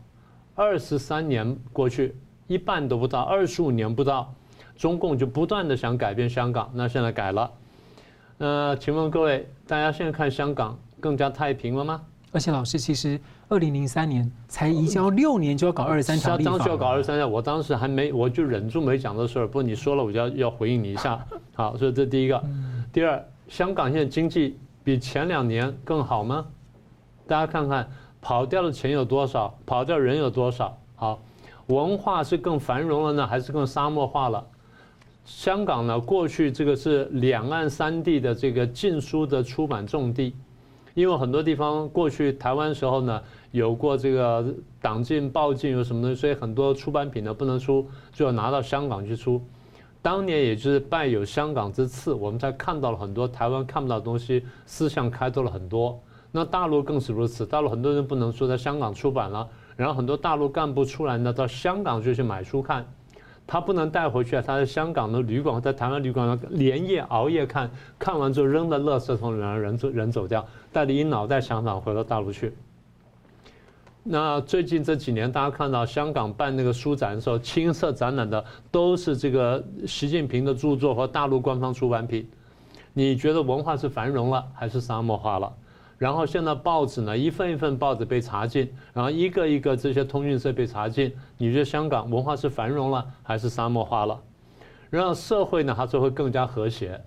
[0.54, 4.32] 二十三年过去，一半都不到，二十五年不到，
[4.76, 7.50] 中共就不断的想改变香港，那现在改了。
[8.38, 12.02] 那请问各位，大家现在看香港更加太平了吗？
[12.32, 13.18] 而且老师，其实
[13.48, 19.46] 二零零三年才移交六年就要搞二十三条立法，当时要搞二十三条，我当时还没，我就忍住没讲这事儿。
[19.46, 21.24] 不过你说了，我就要要回应你一下。
[21.54, 22.44] 好，所以这第一个。
[22.92, 26.44] 第二，香港现在经济比前两年更好吗？
[27.26, 27.88] 大家看看
[28.20, 29.56] 跑掉的钱有多少？
[29.64, 30.76] 跑掉人有多少？
[30.94, 31.18] 好，
[31.68, 34.44] 文化是更繁荣了呢，还是更沙漠化了？
[35.26, 40.32] 香港呢，过去这个是两岸三地的这个禁书的出版重地，
[40.94, 49.42] 因为很多地方过去台湾时候呢，有过这个党禁、报禁有什么东西，所以很多出版品呢不能出，就要拿到香港去出。
[50.00, 56.00] 当年也就是拜有香港之赐，我们才看到了很多台湾看不到的东西，思想开拓了很多。
[56.30, 62.86] 那大陆更是如此，大陆很多人不能说在香港出版了，然后很多大陆干部出来呢，到香港就去买书看，
[63.46, 72.52] 他不能带回去啊，他在香港的旅馆，在台湾旅馆连夜熬夜看，看完之后扔在垃圾桶里，然后人走人走掉，带着一脑袋想法回到大陆去。
[74.02, 82.28] 那最近这几年，大家看到香港办那个书展的时候，青色展览的都是这个习近平的著作和大陆官方出版品。
[82.92, 85.52] 你觉得文化是繁荣了，还是沙漠化了？
[85.98, 91.12] 然后现在报纸呢，一份一份报纸被查禁，然后一个一个这些通讯社被查禁。
[91.38, 94.20] 你觉得香港文化是繁荣了，还是沙漠化了？
[94.90, 97.00] 然后社会呢，它就会更加和谐。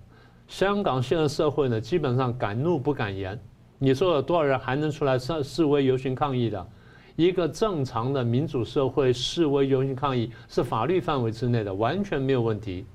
[0.48, 3.40] 香港现在社会呢，基本上敢怒不敢言。
[3.78, 6.68] 你说有多少人还能出来示示威游行抗议的？
[7.16, 12.86] 一个正常的民主社会，示威游行抗议是法律范围之内的，完全没有问题。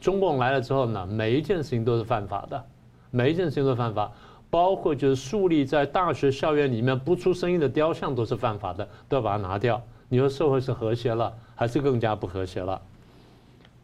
[0.00, 2.64] 中共来了之后呢，每一件事情都是犯法的，
[3.10, 4.12] 每一件事情都犯法，
[4.52, 9.82] 包括就是树立在大学校园里面不出声音的雕像都是犯法的，都要把它拿掉。
[10.10, 12.78] 你说社会是和谐了，还是更加不和谐了？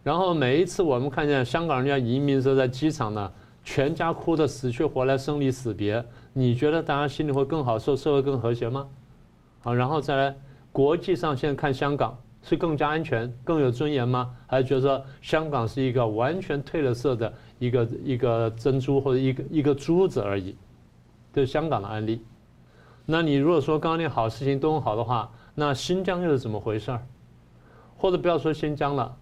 [0.02, 3.33] 然后每一次我们看见香港人要移民的时候，在机场呢，
[3.64, 6.04] 全家哭得死去活来，生离死别，
[6.35, 8.87] 你觉得大家心里会更好受，社会更和谐吗？
[9.61, 10.37] 好，然后再来，
[10.70, 14.31] 国际上现在看香港是更加安全、更有尊严吗？
[14.46, 20.57] 还是觉得说香港是一个完全褪了色的一个一个珍珠或者一个一个珠子而已？
[21.33, 22.21] 这是香港的案例。
[23.07, 27.03] 那你如果说刚刚那好事情都很好的话，那新疆又是怎么回事儿？
[27.97, 29.16] 或者不要说新疆了，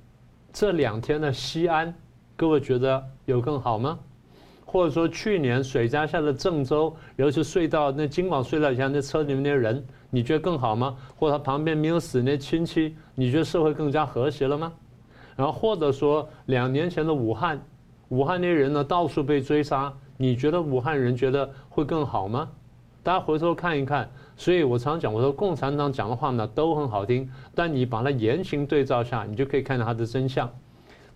[0.53, 1.95] 这两天的西安，
[2.37, 3.99] 各位觉得有更好吗？
[4.65, 9.85] 或者说去年水灾下的郑州，尤其隧道那京广隧道以前那车里面那些人。
[10.09, 10.97] 你觉得更好吗？
[11.17, 14.73] 或者他旁边没有死那亲戚，你觉得社会更加和谐了吗？
[15.35, 17.61] 然后或者说两年前的武汉，
[18.09, 22.49] 武汉那些人呢到处被追杀，你觉得武汉人觉得会更好吗？
[23.03, 24.09] 大家回头看一看。
[24.37, 30.51] 所以我常讲，我说共产党讲的话呢都很好听，但你把它言行对照下，你就可以看到它的真相。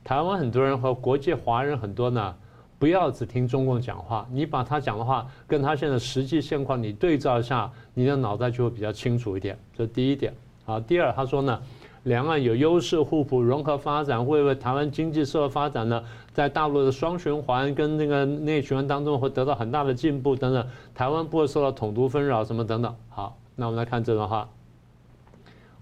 [0.03, 2.35] 台湾很多人和国际华人很多呢。
[2.79, 9.55] 不要只听中共讲话，你把他讲的话跟他现在实际现况你对照一下，你的脑袋就会比较清楚一点。
[9.76, 10.33] 这第一点。
[10.64, 11.61] 好，第二，他说呢，
[12.05, 16.03] 两岸有优势互补，融合发展，会为台湾经济社会发展呢，
[16.40, 22.94] 在大陆的双循环跟那个内循环当中会得到很大的进步等等，台湾不会受到统独纷扰什么等等。
[23.09, 24.48] 好，那我们来看这段话。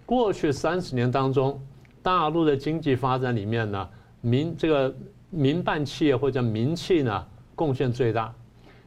[0.05, 1.61] 过去三十年当中，
[2.03, 3.89] 大陆的经济发展里面呢，
[4.21, 4.95] 民这个。
[5.31, 8.33] 民办企业或者民企呢，贡献最大。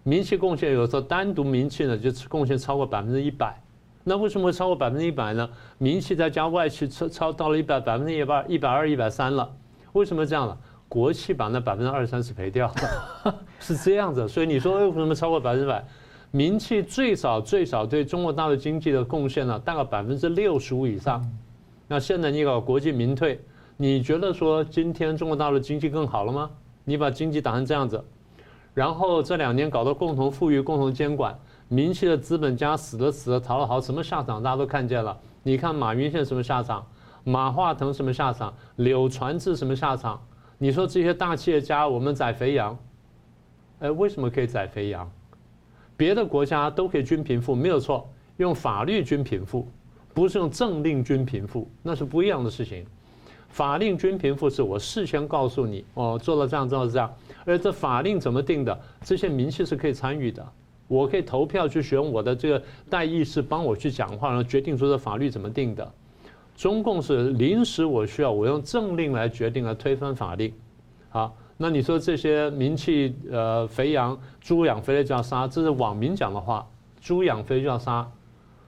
[0.02, 3.56] 民企贡献有时候单独民企呢，就贡献超过百分之一百。
[4.04, 5.48] 那为什么会超过百分之一百呢？
[5.78, 9.48] 民企再加外企超超到了一百百分之一百一百二一百三了。
[9.94, 10.58] 为什么这样了？
[10.92, 12.70] 国企把那百分之二三十赔掉，
[13.62, 14.28] 是这样子。
[14.28, 15.82] 所以你说为什么超过百分之百？
[16.32, 21.26] 民企最少最少对中国大陆经济的贡献呢，大概百分之六十五以上。
[21.88, 23.40] 那现在你搞国际民退。
[23.78, 26.52] 你觉得说今天中国大陆经济更好了吗？
[26.84, 28.04] 你把经济打成这样子，
[28.74, 31.34] 然后这两年搞到共同富裕、共同监管，
[31.70, 35.18] 民企的资本家死的死的，逃的逃，什么下场大家都看见了。
[35.42, 36.86] 你看马云现在什么下场？
[37.24, 38.54] 马化腾什么下场？
[38.76, 40.22] 柳传志什么下场？
[40.64, 42.78] 你说这些大企业家我们宰肥羊，
[43.80, 45.12] 哎，为什么可以宰肥羊？
[45.98, 49.68] 别的国家都可以均贫富，没有错，用法律均贫富，
[50.14, 52.86] 不是用政令均贫富，那是不一样的事情。
[53.50, 57.12] 法令均贫富是我事先告诉你，哦，做了这样，做了这样，
[57.44, 58.80] 而这法令怎么定的？
[59.04, 60.48] 这些民企是可以参与的，
[60.88, 65.92] 我可以投票去选我的这个代议士帮我去讲话，然后决定说这法律怎么定的。
[66.56, 70.54] 中共是临时我需要，我用政令来决定来推翻法令。
[71.10, 76.68] 好，那你说这些民气呃肥羊，猪养肥了就要杀，这是网民讲的话，
[77.02, 78.10] 猪养肥就要杀。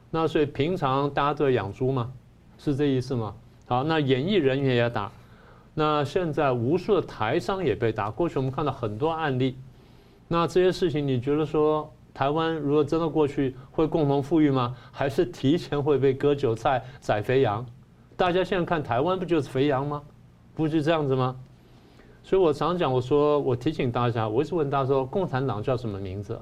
[0.09, 2.11] 那所以平常大家都要养猪吗？
[2.57, 3.33] 是这意思吗？
[3.65, 5.11] 好，那演艺人员也打，
[5.73, 8.11] 那现在无数的台商也被打。
[8.11, 9.55] 过去我们看到很多案例，
[10.27, 14.75] 那这些事情，你觉得说台湾如果真的过去会共同富裕吗？
[14.91, 17.65] 还是提前会被割韭菜、宰肥羊？
[18.15, 20.01] 大家现在看台湾不就是肥羊吗？
[20.53, 21.35] 不是这样子吗？
[22.23, 26.39] 所以我常讲，我说我提醒大家，我一直问大家说，共产党叫什么名字？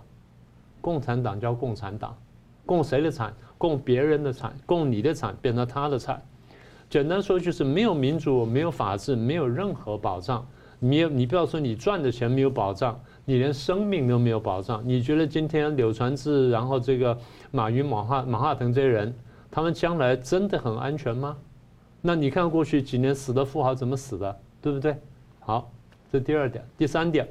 [0.81, 2.15] 共产党叫共产党，
[2.65, 3.33] 共谁的产？
[3.57, 6.21] 共别人的产，共你的产变成他的产。
[6.89, 10.45] 简单说就是没有民主，没有法治，没有任何保障。
[10.79, 12.99] 你你不要说你赚的钱没有保障，
[13.31, 14.83] 你连生命都没有保障。
[14.85, 17.17] 你觉得今天柳传志，然后这个
[17.49, 19.15] 马云、马化、马化腾这些人，
[19.49, 21.37] 他们将来真的很安全吗？
[22.01, 24.97] 那你看过去几年死的富豪怎么死的，对不对？
[25.39, 25.71] 好，
[26.11, 27.25] 这第二点，第三点。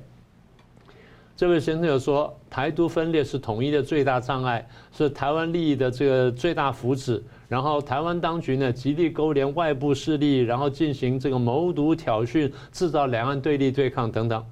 [1.37, 7.21] 这位先生有说，台独分裂是统一的最大障碍，是台湾利益的这个最大福祉。
[7.47, 14.43] 然后台湾当局呢，极力勾连外部势力，然后进行这个谋独挑衅，制造两岸对立对抗等等。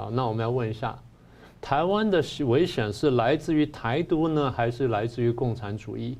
[0.00, 0.98] 好，那我们要问一下，
[1.60, 6.16] 台湾的危险是来自于台独呢，还是来自于共产主义？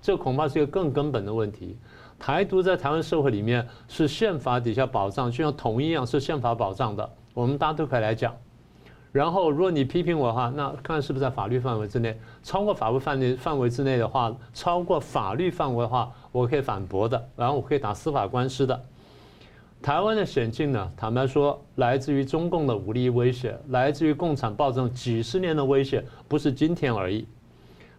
[0.00, 1.76] 这恐怕是一个更根本的问题。
[2.16, 8.32] 台独在台湾社会里面是宪法底下保障，就像统一一样是宪法保障的，我们大家都可以来讲。
[9.10, 12.16] 然后，如果你批评我的话，那看是不是在法律范围之内？
[12.44, 18.80] 超过法律范围范围之内的话，超过法律范围的话，我可以反驳的，然后我可以打司法官司的。
[19.82, 27.24] 台湾的险境呢，坦白说，来自于中共的武力威胁，来自于共产暴政几十年的威胁，不是今天而已。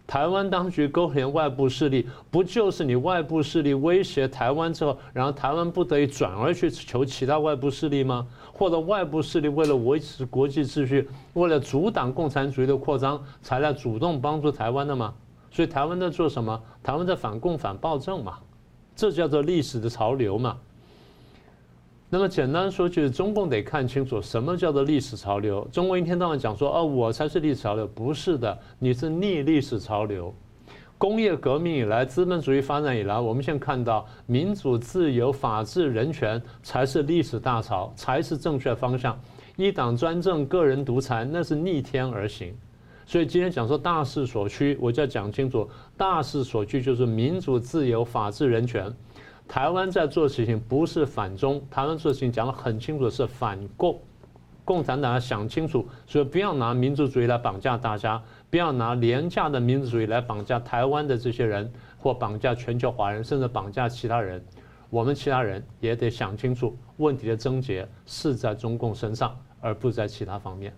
[0.06, 8.26] 台湾当局勾连外部势力，不就是你外部势力威胁台湾之后，然后台湾不得已转而去求其他外部势力吗？
[8.52, 15.14] 或者外部势力为了维持国际秩序，为了阻挡共产主义的扩张，才来主动帮助台湾的吗？
[15.50, 16.60] 所以台湾在做什么？
[16.82, 18.38] 台湾在反共反暴政嘛，
[18.96, 20.56] 这叫做历史的潮流嘛。
[22.10, 25.68] 那么简单说，就是中共得看清楚什么叫做历史潮流。
[25.70, 30.34] 中国一天到晚讲说，哦，我才是历史潮流，不是的，你是逆历史潮流。
[30.96, 39.16] 工业革命以来，资本主义发展以来，我们现在看到民主、自由、法治、人权才是历史大潮，才是正确方向。
[39.56, 42.56] 一党专政、个人独裁，那是逆天而行。
[43.04, 48.92] 所以今天讲说大势所趋，我就要讲清楚，大势所趋就是民主、自由、法治、人权。
[49.48, 53.98] 台湾在做的事情不是反中，台湾做的事情讲得很清楚是反共，
[54.62, 64.44] 共产党要想清楚，所以不要拿民族主义来绑架大家，不要拿廉价的民族主义来绑架台湾的这些人，或绑架全球华人，甚至绑架其他人。
[64.90, 70.74] 我们其他人也得想清楚，问题的症结是在中共身上，而不在其他方面。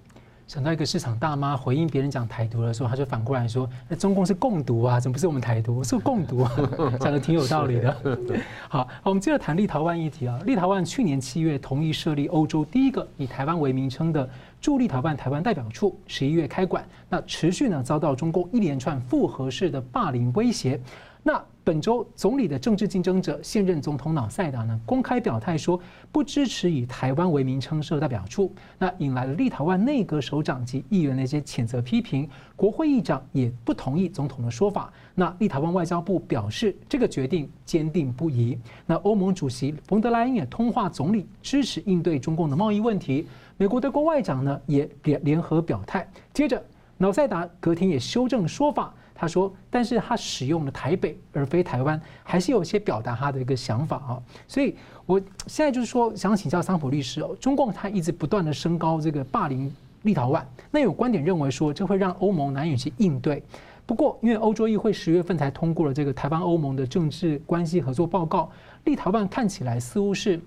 [0.50, 5.84] 想到一个市场大妈回应别人讲台独的时候，他就反过来说：“那中共是共独啊，怎么不是我们台独？
[5.84, 6.52] 是共独啊，
[6.98, 7.96] 讲的挺有道理的。
[8.68, 10.40] ”好，我们接着谈立陶宛议题啊。
[10.44, 14.28] 立陶宛去年七月同意设立欧洲第一个以台湾为名称的
[14.60, 20.80] 驻立陶宛台湾代表处，十一月开馆，那持续呢遭到中共一连串复合式的霸凌威胁。
[21.22, 25.78] 那本周总理的政治竞争者现任总统瑙塞达呢公开表态说
[26.10, 34.92] 不支持以台湾为名称设代表处，那引来了立陶宛内阁首长及议员的一些谴责批评，国会议长也不同意总统的说法。
[35.14, 38.58] 那立陶宛外交部表示这个决定坚定不移。
[38.86, 43.26] 那欧盟主席冯德莱恩也通话总理，支持应对中共的贸易问题。
[43.58, 46.10] 美国德国外长呢也联联合表态。
[46.32, 46.62] 接着
[46.98, 48.94] 瑙塞达隔天也修正说法。
[49.20, 54.22] 他说：“但是他使用了台北而非台湾，还是有一些表达他的一个想法啊。
[54.48, 59.70] 所以我现在就是说，想请教桑普律师哦，中共他一直不断的升高这个霸凌
[60.04, 63.42] 立陶宛，那有观点认为说，这会让欧盟难以去应对。
[63.84, 68.50] 不过，因为欧洲议会十月份才通过了这个台湾欧盟的政治关系合作报告，
[68.84, 70.40] 立陶宛看起来似乎是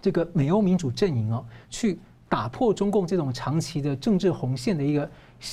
[0.00, 5.10] 这个美欧民主阵营哦，去打破中共这种长期的政治红线的一个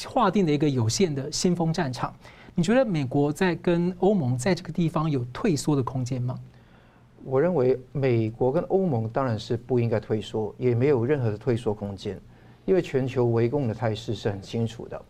[0.08, 2.14] 划定的一个有限的先锋战场。”
[2.60, 6.38] 你觉得美国在跟欧盟在这个地方有退缩的空间吗？
[7.24, 12.20] 我认为美国跟欧盟当然是不应该退缩，也没有任何的退缩空间，
[12.66, 15.02] 因为全球围攻的态势是很清楚的。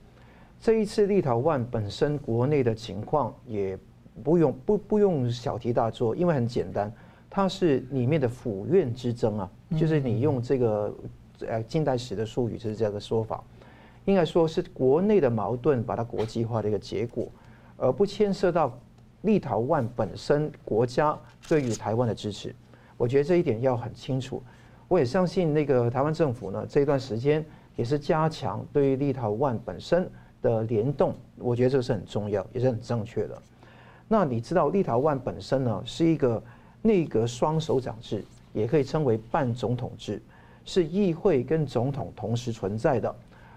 [0.62, 3.76] 这一次立陶宛本身国内的情况也
[4.24, 6.94] 不用不不用小题大做，因为很简单，
[7.32, 10.96] 它是里面的府院之争啊，就是你用这个
[11.48, 13.44] 呃近代史的术语就是这样的说法。
[14.06, 17.28] 应该说是国内的矛盾把它国际化的一个结果，
[17.78, 18.78] 而不牵涉到
[19.22, 21.18] 立陶宛本身国家
[21.48, 22.56] 对于台湾的支持。
[22.98, 24.42] 我觉得这一点要很清楚。
[24.88, 27.46] 我也相信那个台湾政府呢，这一段时间
[27.76, 30.10] 也是加强对于立陶宛本身
[30.42, 31.14] 的联动。
[31.38, 33.40] 我觉得这是很重要，也是很正确的。
[34.08, 36.44] 那你知道立陶宛本身呢是一个
[36.82, 40.20] 内阁双首长制，也可以称为半总统制，
[40.66, 43.16] 是议会跟总统同时存在的。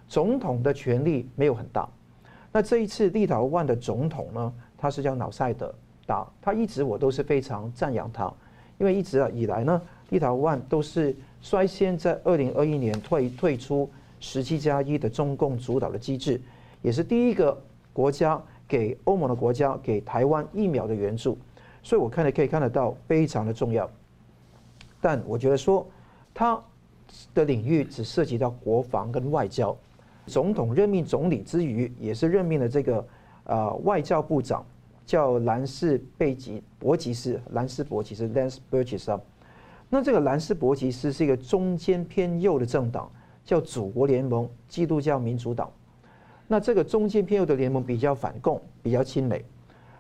[0.09, 1.89] 总统的权力没有很大，
[2.53, 5.55] 那这一次立陶宛的总统呢，他是叫瑙塞
[6.07, 8.31] 达，他一直我都是非常赞扬他，
[8.79, 9.81] 因为一直以来呢，
[10.11, 13.89] 立陶宛都是率先在二零二一年退退出
[14.21, 16.41] 十七加一的中共主导的机制，
[16.83, 17.59] 也是第一个
[17.93, 18.39] 国家
[18.69, 21.39] 给欧盟的国家给台湾疫苗的援助，
[21.83, 23.89] 所以我看了可以看得到非常的重要。
[25.01, 25.87] 但我觉得说，
[26.35, 26.61] 他
[27.33, 29.75] 的领域只涉及到国防跟外交。
[30.27, 33.07] 总统任命总理之余，也是任命了这个、
[33.45, 34.65] 呃、外交部长，
[35.05, 39.21] 叫兰斯贝吉伯吉斯，兰斯伯吉斯 Lance Burgess 啊。
[39.91, 43.11] 那这个兰斯伯吉斯是一个中间偏右的政党，
[43.45, 45.71] 叫祖国联盟基督教民主党。
[46.47, 49.45] 那这个中间偏右的联盟比较反共，比较亲美。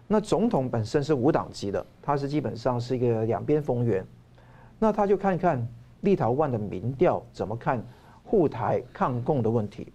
[0.07, 4.07] 那总统本身是无党籍的，他是基本上是一个两边逢源。
[4.79, 5.67] 那他就看看
[6.03, 7.83] 立陶宛的民调怎么看
[8.25, 9.93] 护台抗共的问题。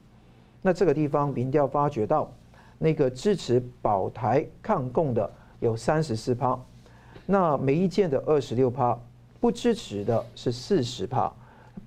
[0.67, 2.29] 那这个地方民调发觉到，
[2.77, 6.59] 那个支持保台抗共的有三十四趴，
[7.25, 8.99] 那没意见的二十六趴，
[9.39, 11.31] 不支持的是四十趴，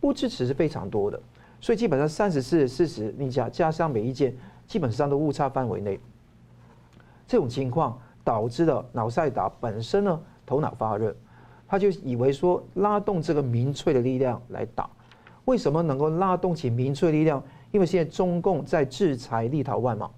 [0.01, 1.21] 不支持是非常多的。
[1.61, 4.35] 所以基本上三十四、四十，你加加上没意见，
[4.67, 6.01] 基本上都误差范围内。
[7.29, 11.15] 这种情况导致了脑塞达本身呢头脑发热。
[11.69, 14.89] 他就以为说拉动这个民粹的力量来打，
[15.45, 17.43] 为什么能够拉动起民粹力量？
[17.71, 20.11] 因为现在中共在制裁立陶宛嘛，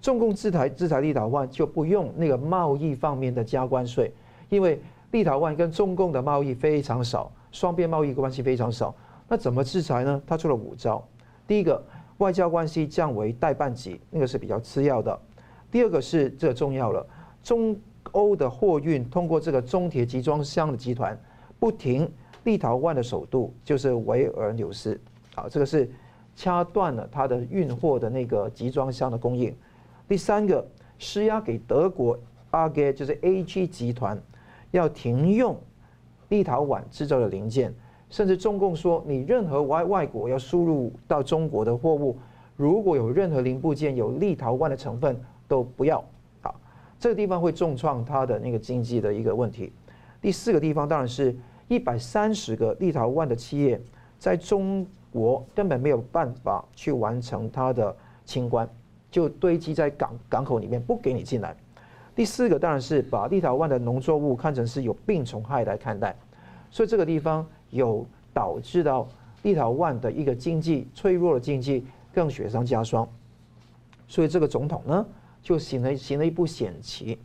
[0.00, 4.12] 中共制裁制裁立陶宛就不用那个贸易方面的加关税，
[4.48, 8.94] 因为立陶宛跟中共的贸易非常少，双边贸易关系非常少。
[9.28, 10.22] 那怎么制裁呢？
[10.26, 11.06] 他出了五招。
[11.46, 11.82] 第一个，
[12.18, 15.18] 外交关系降为代办级，那个是比较次要的。
[15.70, 17.06] 第二个是这重要了，
[17.42, 17.76] 中。
[18.12, 21.18] 欧的货运通过这个中铁集装箱的集团
[21.58, 22.10] 不停
[22.44, 24.98] 立陶宛的首都就是维尔纽斯，
[25.34, 25.90] 啊，这个是
[26.38, 29.52] 掐断了它的运货的那个集装箱的供应。
[30.06, 30.64] 第三个
[30.96, 32.16] 施压给德国
[32.52, 34.16] AG 就是 AG 集团
[34.70, 35.58] 要停用
[36.28, 37.74] 立陶宛制造的零件，
[38.08, 42.16] 甚至中共说你任何外外国要输入到中国的货物，
[42.54, 45.98] 如果有任何零部件有立陶宛的成分都不要。
[46.40, 46.54] 好
[47.00, 49.72] 这个地方会重创它的那个经济的一个问题。
[50.22, 51.36] 第四个地方当然是
[51.66, 53.80] 一百三十个立陶宛的企业
[54.20, 57.94] 在中我根本没有办法去完成他的
[58.24, 58.68] 清关，
[59.10, 61.56] 就堆积在港港口里面不给你进来。
[62.14, 66.14] 第四个当然是把立陶宛的农作物看成是有病虫害来看待，
[66.70, 69.08] 所以这个地方有导致到
[69.42, 73.08] 立陶宛的一个经济脆弱的经济更雪上加霜。
[74.06, 75.06] 所以这个总统呢？
[75.40, 77.16] 就行了行了一步险棋，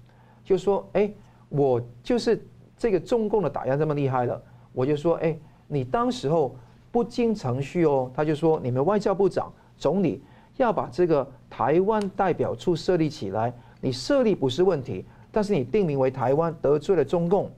[0.45, 1.11] 就说：“哎，
[1.49, 2.41] 我就是
[2.77, 5.35] 这个中共的打压这么厉害了，我就说：哎，
[5.67, 6.55] 你当时候
[6.93, 10.23] 不经程序哦。”他就说：“你们外交部长、总理
[10.55, 17.51] 要把这个台湾代表处设立起来，你设立不是问题，但是你定名为台湾得罪了中共。”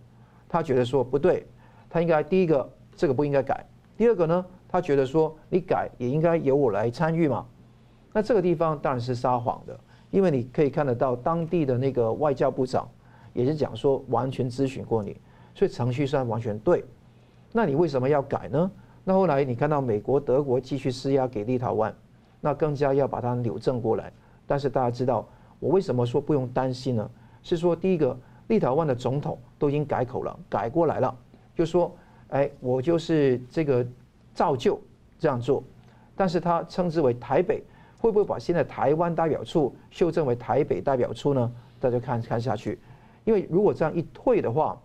[0.48, 1.46] 他觉得说不对，
[1.90, 3.64] 他应该第一个这个不应该改，
[3.98, 7.46] 第二个呢，他觉得说你改也应该由我来参与嘛。
[8.14, 9.80] 那这个地方当然是撒谎的。
[10.12, 12.88] 因为你可以看得到当地的那个外交部长，
[13.34, 15.20] 也是讲说完全咨询过你，
[15.54, 16.86] 所以程序上完全对。
[17.52, 18.72] 那你为什么要改呢？
[19.06, 21.94] 那后来你看到美国、德国继续施压给立陶宛，
[22.42, 24.12] 那更加要把它扭正过来。
[24.46, 25.26] 但是大家知道，
[25.60, 27.10] 我为什么说不用担心呢？
[27.42, 31.16] 是说第一个，立陶宛的总统都已经改口了，改过来了，
[31.56, 31.96] 就说，
[32.30, 33.86] 哎，我就是这个
[34.34, 34.82] 照旧
[35.18, 35.64] 这样做，
[36.16, 37.64] 但是他称之为台北。
[37.98, 41.52] 会不会把现在台湾代表处修正为台北代表处呢？
[41.80, 42.78] 大家看看下去，
[43.24, 44.80] 因为如果这样一退的话，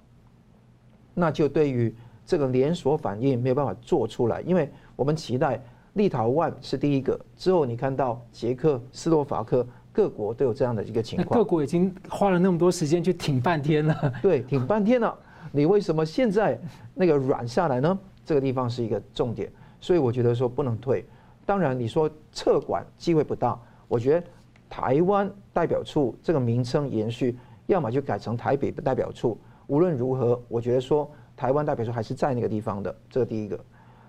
[1.13, 1.95] 那就对于
[2.31, 4.41] 这个连锁反应没有办法做出来。
[4.43, 5.61] 因为我们期待
[5.95, 11.37] 立陶宛是第一个，之后你看到捷克、斯洛伐克各国都有这样的一个情况。
[11.37, 14.13] 各国已经花了那么多时间去挺半天了。
[14.23, 15.13] 对，挺半天了，
[15.51, 16.57] 你为什么现在
[16.95, 17.99] 那个软下来呢？
[18.25, 19.51] 这个地方是一个重点，
[19.81, 21.05] 所以我觉得说不能退。
[21.45, 23.59] 当然，你说撤管机会不大。
[23.89, 24.27] 我觉得
[24.69, 29.37] 台湾代表处这个名称延续，要么就改成台北的代表处。
[29.67, 31.11] 无论如何，我觉得说
[31.41, 32.95] 台湾代表处还是在那个地方的。
[33.09, 33.59] 这第一个。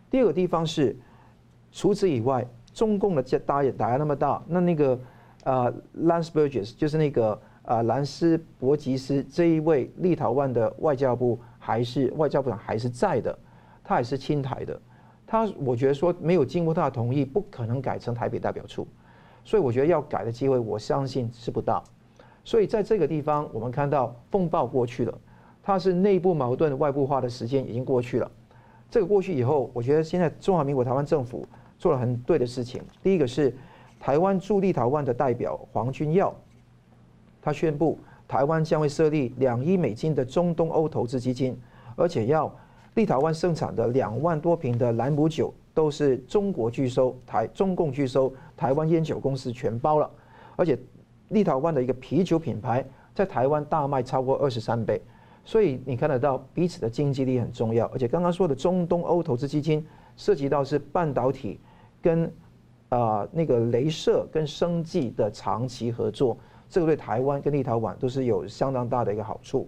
[0.10, 0.94] 第二个地方是，
[1.72, 5.00] 除此以外，中共的打也打压那么大，那那个
[5.46, 13.40] 呃，Landsbergis 就是那个呃兰斯伯吉斯这一位立陶宛的外交部还是外交部长还是在的，
[13.82, 14.78] 他还是亲台的。
[15.26, 18.86] 他我觉得说没有经过他的同意，不可能改成台北代表处，
[19.46, 21.82] 所以我觉得要改的机会，我相信是不大。
[22.44, 25.18] 所以在这个地方，我们看到风暴过去了，
[25.64, 28.30] 它是内部矛盾外部化的时间已经过去了。
[28.90, 31.48] 这个过去以后，我觉得现在中华民国台湾政府
[31.78, 32.82] 做了很对的事情。
[33.02, 33.56] 第一个是
[34.00, 36.34] 台湾驻立陶宛的代表黄君耀，
[37.42, 37.98] 他宣布
[38.28, 41.58] 台湾将会设立两亿美金的中东欧投资基金，
[41.96, 42.54] 而且要。
[42.96, 50.12] 立陶宛生产的两万多瓶的兰姆酒都是中国拒收，台中共拒收，台湾烟酒公司全包了，
[50.58, 50.78] 而且
[51.30, 52.86] 立陶宛的一个啤酒品牌
[53.16, 55.02] 在台湾大卖超过二十三倍，
[55.44, 57.86] 所以你看得到彼此的经济力很重要。
[57.88, 59.86] 而且刚刚说的中东欧投资基金
[60.16, 61.60] 涉及到是半导体
[62.02, 62.26] 跟
[62.90, 66.38] 啊、呃、那个镭射跟生技的长期合作，
[66.70, 69.68] 这个对台湾跟立陶宛都是有相当大的一个好处。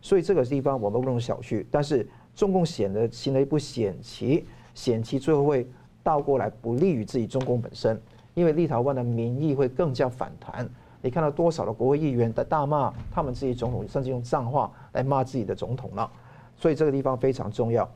[0.00, 5.68] 所以这个地方我们不容小觑，但是中共显得行了一步险棋，险棋最后会
[6.02, 8.00] 倒过来不利于自己中共本身，
[8.32, 10.66] 因为立陶宛的民意会更加反弹。
[11.02, 16.10] 你看到多少的国会议员在大骂他们自己总统，甚至用脏话来骂自己的总统了。
[16.56, 17.88] 所以这个地方非常重要，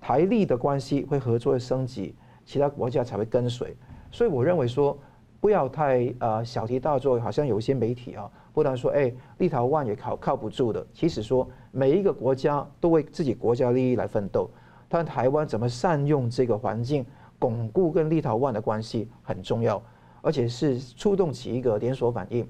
[0.00, 3.76] 台立的关系会合作升级，其他国家才会跟随。
[4.10, 4.96] 所以我认为说，
[5.40, 8.30] 不要太呃小题大做，好像有一些媒体啊。
[8.54, 10.86] 不能说，哎，立陶宛也靠靠不住的。
[10.94, 14.48] 其实说，每一个国家都为自己国家利益来奋斗。
[14.88, 17.04] 但台湾怎么善用这个环境，
[17.38, 19.82] 巩固跟立陶宛的关系很重要，
[20.22, 22.46] 而且是触动起一个连锁反应。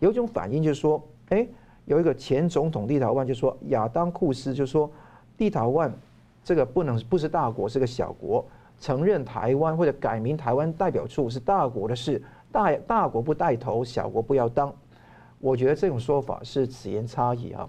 [0.00, 1.46] 有一种反应就是说，哎，
[1.84, 4.90] 有一个前总统立陶宛就说，亚当库斯就说，
[5.38, 5.90] 立陶宛
[6.42, 8.44] 这个不能不是大国，是个小国，
[8.78, 14.74] 承认台湾或者改名台湾代表处是大国的事，大大国不带头，小国不要当。
[15.38, 17.68] 我觉得这种说法是此言差矣啊，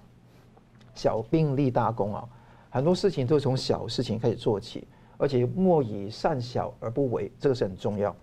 [0.94, 2.28] 小兵立大功啊，
[2.70, 4.86] 很多事情都从小事情开始做起，
[5.16, 8.14] 而且莫以善小而不为，这个是很重要。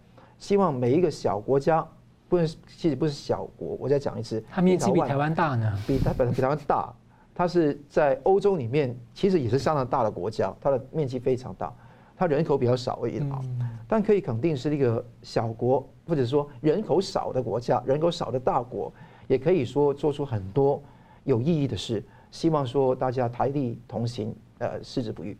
[0.43, 1.87] 希望每一个小国家，
[2.27, 6.93] 不是其实不是小国，我再讲一次，它面积比台湾大呢，比它比台湾大，
[7.33, 11.73] 它是在欧洲里面其实也是相当大的国家，它的面积非常大，
[12.13, 13.41] 它人口比较少而已啊，
[13.87, 18.91] 但可以肯定是一个小国，或者说人口少的国家，人口少的大国。
[19.29, 20.83] 也可以说做出很多
[21.23, 25.37] 有意义的事，希望说大家台地同行，呃，矢志不渝。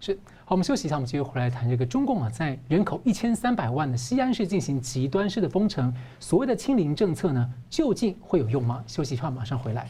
[0.00, 0.18] 是，
[0.50, 8.82] 好，我们休息一下，我们继续回来谈这个中共啊，在人口一千三百万的西安市进行极端式的封城，所谓的清零政策呢，究竟会有用吗？
[8.84, 9.88] 休息一下，马上回来。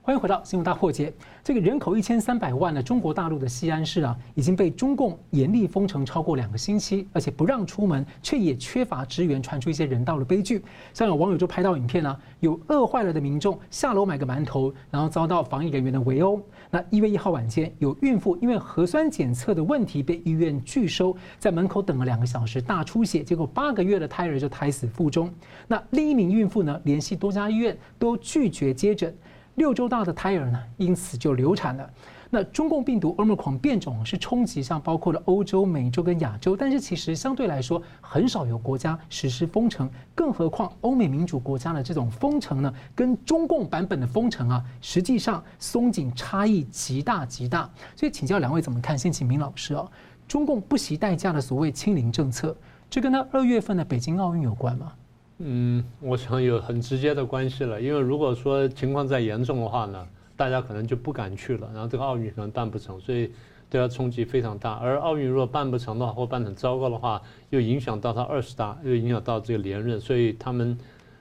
[0.00, 1.12] 欢迎回到新闻大破解。
[1.44, 10.64] 这个人口一千三百万的中国大陆的西安市啊，已经被中共严厉封城超过两个星期，而且不让出门，却也缺乏支援，传出一些人道的悲剧。
[10.94, 16.40] 像有网友就拍到影片啊，有饿坏了的民众下楼买个馒头，然后遭到防疫人员的围殴。
[16.70, 25.32] 那一月一号晚间，有孕妇因为核酸检测的问题被医院拒收，在门口等了两个小时，大出血，结果八个月的胎儿就胎死腹中。
[25.66, 29.16] 那另一名孕妇呢，联系多家医院都拒绝接诊。
[29.54, 31.90] 六周大的胎儿呢，因此就流产了。
[32.30, 47.70] 那中共病毒欧米狂变种是冲击上包括了欧洲、美洲跟亚洲，但是其实相对来说很少有国家实施封城，更何况欧美民主国家的这种封城呢，跟中共版本的封城啊，实际上松紧差异极大极大。
[47.96, 48.98] 所以请教两位怎么看？
[48.98, 49.90] 先请明老师哦，
[50.26, 52.54] 中共不惜代价的所谓清零政策，
[52.90, 54.92] 这跟他二月份的北京奥运有关吗？
[55.38, 60.06] 嗯，我想有很直接的关系了，因为如果说情况再严重的话呢，
[60.38, 63.30] 大家可能就不敢去了，然后这个奥运可能办不成，所以
[63.68, 64.74] 对他冲击非常大。
[64.74, 67.20] 而奥运如果办不成的话，或办得很糟糕的话，
[67.50, 70.78] 又影响到他二十大，又影响到这个连任，所以他们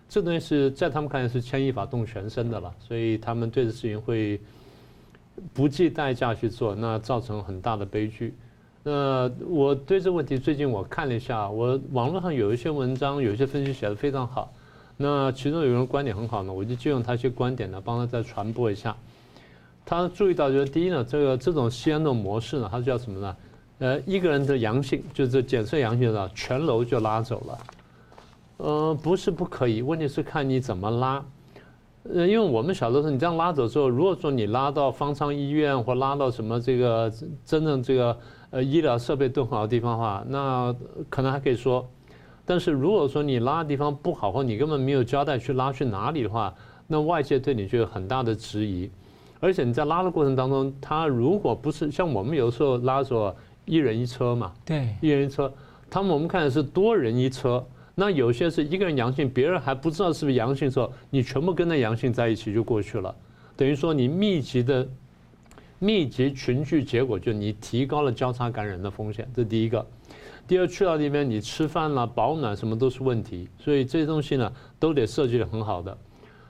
[0.07, 4.39] 这东西是在他们看来是牵一发动全身的了，所以他们对这事情会
[5.51, 8.35] 不计代价去做，那造成很大的悲剧。
[8.83, 14.53] 那我对这个问题最近我看了一下，我网络上有一些文章，有一些分析写得非常好。
[14.95, 18.95] 那其中有人观点很好呢，我就借用他一些观点呢，帮他再传播一下。
[19.89, 23.35] 他注意到就是第一呢，这个这种西安的模式呢，它叫什么呢？
[23.79, 27.57] 呃，一个人的阳性就是检测阳性的，全楼就拉走了。
[28.57, 31.23] 呃，不是不可以，问题是看你怎么拉。
[32.13, 37.09] 呃，因为我们小的时候，你这样拉走之后，如果说你拉到方舱医院或拉到什么这个
[37.45, 38.17] 真正这个。
[38.49, 40.73] 呃，医疗设备都很好的地方的话，那
[41.09, 41.85] 可能还可以说。
[42.45, 46.55] 但是如果说你拉的地方不好，或你根本没有交代去拉去哪里的话，
[46.87, 48.89] 那外界对你就有很大的质疑。
[49.39, 53.35] 而且你在拉的过程当中，他如果不是像我们有时候拉着
[53.65, 55.51] 一人一车嘛，对，一人一车，
[55.89, 57.65] 他们我们看的是多人一车。
[57.95, 63.15] 那有些是一个人阳性，别人还不知道是不是阳性的时候，你全部跟那阳性在一起就过去了，
[63.55, 64.87] 等于说你密集的。
[65.79, 69.85] 密集群聚，结果就你提高了交叉感染的风险，这第一个。
[70.47, 75.95] 第二，去到那边你吃饭了、保暖什么都是问题，所以这些东西呢都得设计的很好的。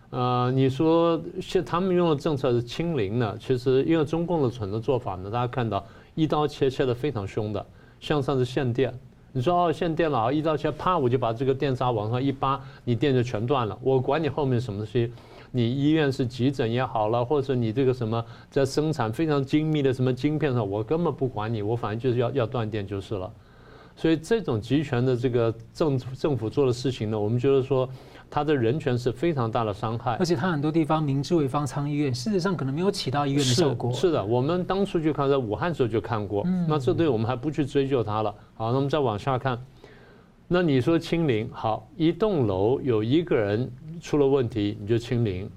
[0.09, 5.85] 呃，你说现他们用的政策是清零呢，其实因为中共的蠢的做法呢，大家看到
[6.15, 7.65] 一刀切切的非常凶的，
[7.99, 8.97] 像上次限电，
[9.33, 15.11] 你说哦限电了啊，一刀切啪我就把这个电闸往上一扒，你电就全断了，我管你后面什么东西。
[15.51, 23.29] 你医院是急诊也好了，或者你这个什么在生产非常精密的什么晶片上，我根本不管你，我反正就是要要断电就是了。
[23.95, 27.89] 所以这种集权的这个政政府做的事情呢，我们觉得说。
[28.29, 33.91] 他的人权是非常大的伤害，而且他很多地方明知为方舱医院，事实上可能没有起到医院的效果。
[33.93, 38.33] 是，是的，我们当初就看在武汉时候就看过，嗯、那这对我们还不去追究他了。
[38.55, 39.57] 好，那我们再往下看，
[40.47, 43.71] 那你说清零，好，一栋楼有一个人
[44.01, 45.49] 出了问题，你就清零。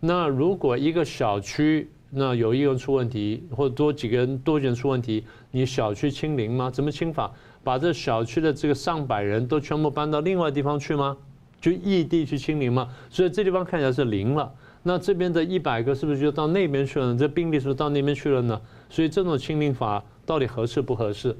[0.00, 6.70] 那如果一个小区那有一个人出问题，或者多几个人多几个人出问题，你小区清零吗？
[6.70, 7.32] 怎么清法？
[7.64, 11.16] 把这小区的这个上百人都全部搬到另外地方去吗？
[11.64, 14.52] 就异地去清零嘛，所以这地方看起来是零了。
[14.82, 17.18] 那这边的一百个是不是就到那边去了呢？
[17.18, 18.60] 这病例是不是到那边去了呢？
[18.90, 21.34] 所以这种清零法到底合适不合适？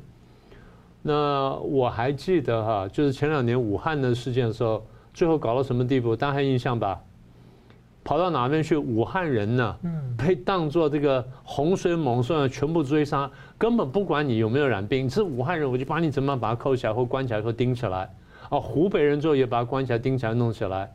[1.03, 6.17] 那我还记得哈，就是前两年武汉的事件的时候，最后搞到什么地步？
[6.17, 6.99] 大家还印象吧？
[8.03, 8.79] 跑到哪边去？
[8.79, 9.77] 武汉人呢？
[10.17, 18.11] 被当作这个洪水猛兽全部追杀，根本不管你有没有染病，你是武汉人，我就把你怎么样把它扣起来或关起来或盯起来。
[18.55, 20.89] 哦，湖北人之后也把他关起来、钉起来、弄起来，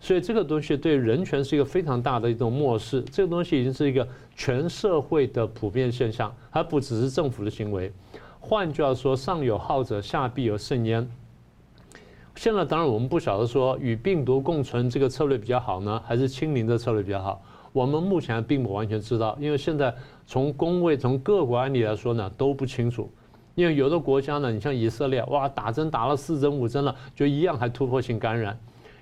[0.00, 3.02] 所以这个东西对人权是一个非常大的一种漠视。
[3.12, 7.92] 这个东西已经是一个全社会的普遍现象，还不只是政府的行为。
[8.40, 11.06] 换句话说，上有好者，下必有甚焉。
[12.34, 17.44] 现在当然我们不晓得说与病毒共存这个策略比较好呢，还是清零的策略比较好。
[17.74, 19.94] 我们目前并不完全知道，因为现在
[20.26, 23.12] 从公卫、从各国案例来说呢，都不清楚。
[23.54, 28.54] 因为有的国家呢，你像以色列，哇，打针打了四针五针了，就一样还突破性感染；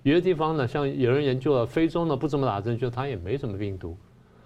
[0.02, 3.96] 有的地方呢，像有人研究了，非洲呢不怎么打针，就它也没什么病毒。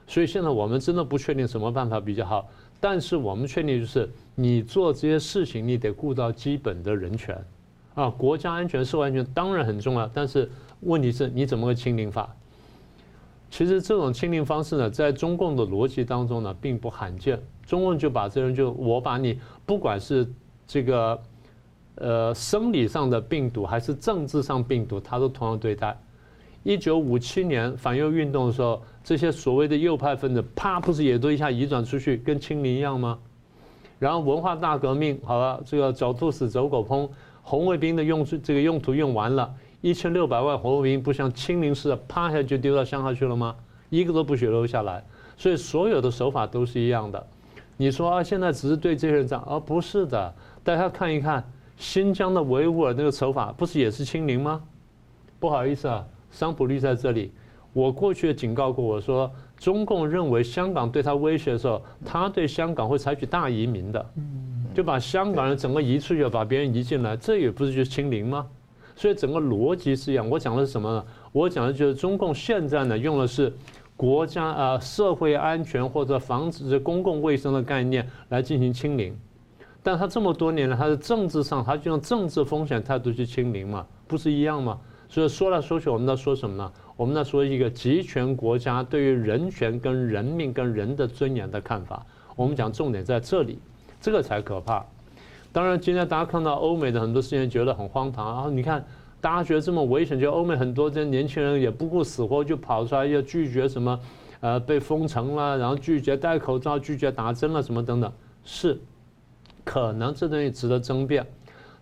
[0.06, 2.46] 所以现在我们真的不确定什么办法比较好，
[2.78, 7.42] 但是我们确定就是你做这些事情，你得顾到基本的人权，
[7.94, 10.50] 啊，国家安全、社会安全当然很重要，但是
[10.80, 12.28] 问题是你怎么个清零法？
[13.50, 17.40] 其实这种清零方式呢，在中共的逻辑当中呢，并不罕见。
[17.64, 20.26] 中共就把这人就我把你不管是
[20.66, 21.20] 这个
[21.96, 25.96] 呃生理上的病毒还是政治上病毒，他都同样对待。
[26.62, 33.18] 一九五七年反右运动的时候，这些所谓的右派分子，啪，不是也都一下移转出去，跟清零一样吗？
[33.98, 37.08] 然后文化大革命，好了，这个狡兔死走狗烹，
[37.42, 43.54] 红卫兵的用这个用途用完了，一千六百万红卫兵不像清零似的，啪一下就丢到乡下去了吗？
[43.90, 45.04] 一个都不许留下来，
[45.36, 47.26] 所以所有的手法都是一样的。
[47.76, 50.32] 你说啊，现在只是对这些人讲，而不是的。
[50.62, 51.42] 大家看一看
[51.76, 54.62] 新疆的维吾尔那个手法，不是也是清零吗？
[55.40, 57.32] 不好意思啊，桑普利在这里。
[57.72, 64.06] 我过去也警告过，我说中共认为香港对他威胁的时候，他对香港会采取大移民的，
[64.72, 68.46] 就把香港人整个移出去，把别人移进来，这也不是就是清零吗？
[68.94, 70.30] 所以整个逻辑是一样。
[70.30, 71.04] 我讲的是什么呢？
[71.32, 73.52] 我讲的就是中共现在呢用的是。
[73.96, 79.16] 国家啊，社会安全或者防止公共卫生的概念来进行清零，
[79.84, 84.80] 但他这么多年了，他的政治上，他就用政治风险态度去清零嘛，不是一样吗？
[85.08, 86.72] 所以说来说去，我们在说什么呢？
[86.96, 92.04] 我们在说一个集权国家对于人权跟人命跟人的尊严的看法。
[92.34, 93.60] 我们讲重点在这里，
[94.00, 94.84] 这个才可怕。
[95.52, 98.84] 当然，今天大家看到欧美的很多事情，觉得很荒唐啊，你看。
[99.24, 103.98] 大家觉得这么危险，就欧美很多这年轻人也不顾死活就跑出来要拒绝什么，
[104.40, 108.12] 呃，被封城了，然后拒绝戴口罩，拒绝打针了，什么等等，
[108.44, 108.78] 是，
[109.64, 111.26] 可能这东西值得争辩，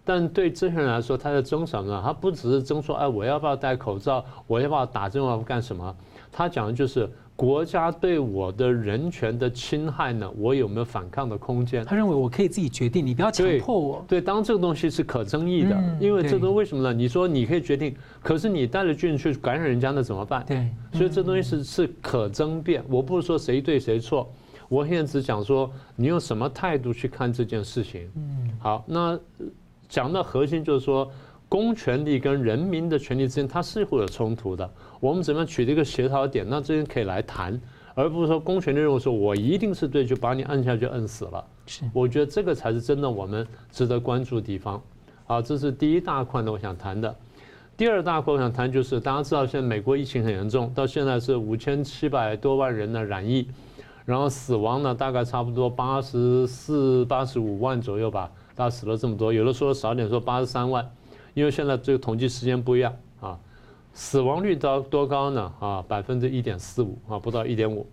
[0.04, 2.00] 但对这些人来说，他在争什么呢？
[2.04, 5.96] 他不只是争说，哎，我要不要戴口罩，我要不要打针，我要干什么？
[6.30, 7.10] 他讲的就是。
[7.34, 11.84] 国家对我的人权的侵害呢，我有没有反抗的空间？
[11.84, 14.04] 他认为我可以自己决定，你不要强迫我。
[14.06, 16.92] 对，当这个东西是可争议的，因为这都为什么呢？
[16.92, 20.44] 你说你可以决定，可是你带了菌去感染人家，那怎么办？
[20.46, 22.84] 对，所以这东西是是可争辩。
[22.88, 24.30] 我不是说谁对谁错，
[24.68, 28.08] 我现在只讲说你用什么态度去看这件事情。
[28.14, 29.18] 嗯，好，那
[29.88, 31.10] 讲到核心就是说。
[31.52, 34.70] 公权力跟人民的权利之间，它是会有冲突的。
[35.00, 36.46] 我们怎么样取这个协调点？
[36.48, 37.60] 那这边可以来谈，
[37.94, 41.44] 而不是说公权力认为说我一定是对，就把你摁下去摁死了。
[41.66, 44.82] 是，我觉得这个才是真的我们值得关注的地方。
[45.26, 47.14] 好，这是第一大块呢，我想谈的。
[47.76, 53.46] 第二大块我想谈就是，大家知道现在美国疫情很严重，到现在是五千七百多万人的染疫，
[54.06, 60.90] 然后死亡呢大概差不多八十四、八十五万左右吧，大家死了这么多，有的说少点说八十三万。
[61.34, 63.38] 因为现在这个统计时间不一样啊，
[63.94, 65.52] 死亡率到多高呢？
[65.60, 67.86] 啊，百分之一点四五啊，不到一点五。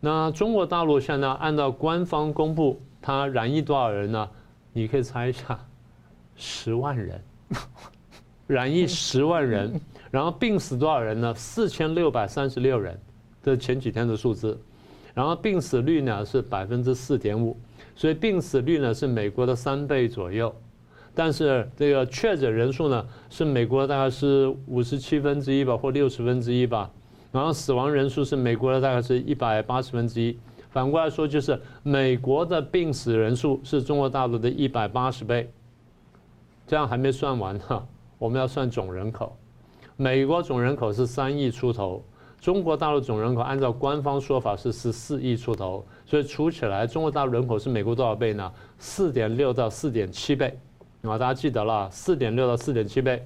[0.00, 4.28] 那中国大陆现在按照官方公布，它染疫多少人呢？
[4.72, 5.58] 你可以猜一下，
[6.36, 7.20] 十万人，
[8.46, 9.80] 染疫十万人，
[10.10, 11.34] 然后病死多少人呢？
[11.34, 12.96] 四千六百三十六人，
[13.42, 14.56] 这前几天的数字，
[15.14, 17.56] 然后病死率呢是百分之四点五，
[17.96, 20.54] 所以病死率呢是美国的三倍左右。
[21.18, 26.88] 但是这个确诊人数呢，是美国大概是五十七分之一吧，或六十分之一吧。
[27.32, 30.38] 然后死亡人数是美国的大概是一百八十分之一。
[30.70, 35.50] 反过来说，就是美国的病死人数是中国大陆的一百八十倍。
[36.68, 37.84] 这样还没算完哈，
[38.16, 39.36] 我们要算总人口。
[39.96, 42.00] 美国总人口是三亿出头，
[42.40, 48.52] 中国大陆总人口按照官方说法是十四亿出头，所以除起来，中国大陆人口是美国多少倍呢？
[48.78, 50.56] 四点六到四点七倍。
[51.02, 53.24] 啊，大家记得了，四点六到四点七倍。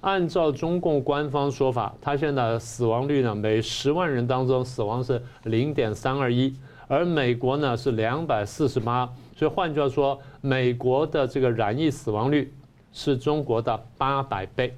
[0.00, 6.54] 按照中共官方说法，它现在死亡率呢，每十万人当中死亡是零点三二一，
[6.86, 9.10] 而美国呢是两百四十八。
[9.34, 12.52] 所以换句话说，美国的这个染疫死亡率
[12.92, 14.76] 是中国的八百倍，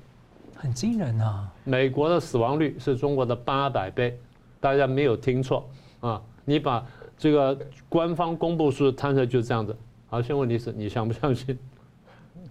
[0.54, 1.46] 很惊人啊！
[1.64, 4.18] 美国的死亡率是中国的八百倍，
[4.60, 5.68] 大家没有听错
[6.00, 6.22] 啊！
[6.44, 6.86] 你把
[7.18, 7.58] 这个
[7.88, 9.76] 官方公布数摊出来就是这样子。
[10.08, 11.58] 好，现在问题是你相不相信？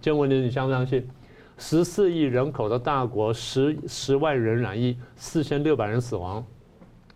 [0.00, 1.06] 先问你，你相不相信？
[1.58, 6.44] 十四亿人口的大国，十十万人染疫，四千六百人死亡，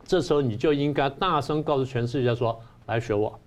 [0.04, 3.38] 这时候你就应该大声告诉全世界说：“来学我，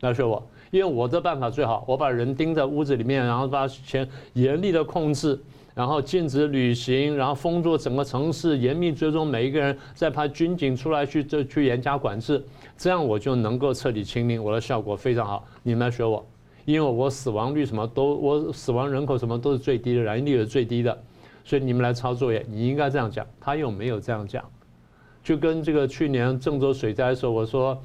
[0.00, 1.84] 来学我，因为我的办法最好。
[1.86, 5.38] 我把人盯在屋子里面，然后把钱严厉的控制，
[5.72, 12.44] 然后禁止旅行，然后封住整个城市，严密追踪每一个人，再派军警出来去这去严加管制，
[12.76, 15.46] 这样我就能够彻底清零，我的效果非常好。
[15.62, 16.26] 你们来学我。”
[16.68, 21.02] 因为我死亡率什么都，我死亡人口什么都是最低的，染疫率是最低的，
[21.42, 23.26] 所以你们来抄作业，你应该这样讲。
[23.40, 24.44] 他又没有这样讲，
[25.24, 27.82] 就跟这个去年郑州水灾的时候，我说，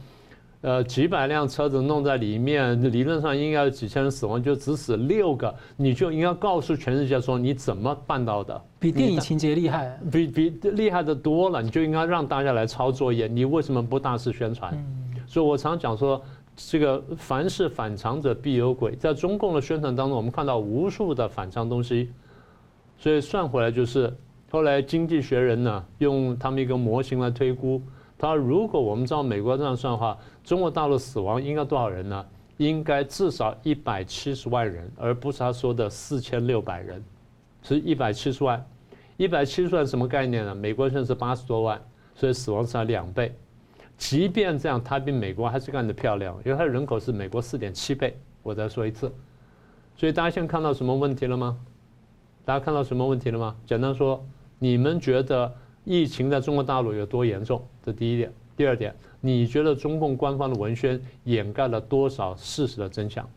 [0.60, 8.62] 呃，几百辆车子弄在里面，理论上应该有几千人死亡，就只死六个，你就应该告诉全世界说你怎么办到的？
[8.80, 14.78] 比电影情节厉害，比比厉害的多了，你就应该让大家来抄作业，你为什么不大肆宣传？
[15.26, 16.22] 所以我常讲说。
[16.56, 22.12] 这个凡是反常者必有鬼，在中共的宣传当中，我们看到无数的反常东西，
[22.97, 24.16] 所以算回来就是，
[24.51, 27.82] 后来经济学人呢用他们一个模型来推估，
[28.18, 32.26] 他如果我们照美国这样算的话，中国大陆死亡应该多少人呢？
[32.58, 37.04] 应该至少一百七十万人，而不是他说的四千六百人，
[37.64, 38.64] 是一百七十万。
[39.18, 40.54] 一百七十万什么概念呢？
[40.54, 41.82] 美国现在是八十多万，
[42.14, 43.36] 所以死亡是两倍。
[44.04, 48.20] 即便这样，它比美国还是干得漂亮，因为它的人口是美国四点七倍。
[48.43, 49.10] 我再说一次，
[49.95, 51.58] 所以大家现在看到什么问题了吗？
[52.43, 53.56] 大家看到什么问题了吗？
[53.66, 54.22] 简单说，
[54.60, 55.49] 你们觉得
[55.86, 57.66] 疫情在中国大陆有多严重？
[57.82, 58.30] 这第一点。
[58.58, 63.28] 第二点，你觉得中共官方的文宣掩盖了多少事实的真相？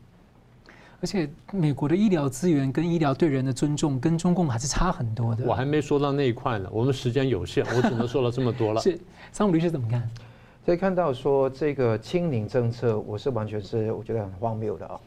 [1.01, 5.45] 而且，美国的医疗资源跟医疗对人的尊重，跟中共还是差很多的。
[5.47, 8.81] 我还没说到那一块呢，我们时间有限，我只能说了这么多了。
[8.81, 8.99] 是，
[9.31, 10.11] 桑普律师怎么看？
[10.67, 15.01] 所以看到说这个清零政策，我是完全是我觉得很荒谬的啊，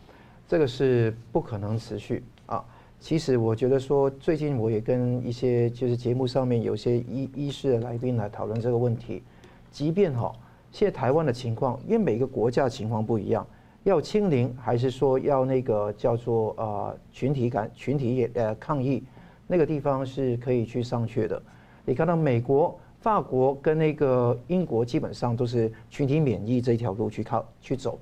[0.47, 2.63] 这个是不可能持续啊。
[2.97, 9.21] 其实我觉得说，最近我也跟一些就是节目上面有些医医师的来宾来讨论这个问题。
[9.69, 10.33] 即便哈，
[10.71, 13.45] 现在台湾的情况，因为每个国家情况不一样，
[13.83, 19.03] 要清零还是说要那个叫做呃群体感群体也呃抗议，
[19.45, 21.43] 那个地方是可以去商榷的。
[21.83, 22.79] 你看到美国。
[22.99, 27.97] 法国跟那个英国基本上都是群体免疫这一条路去靠去走，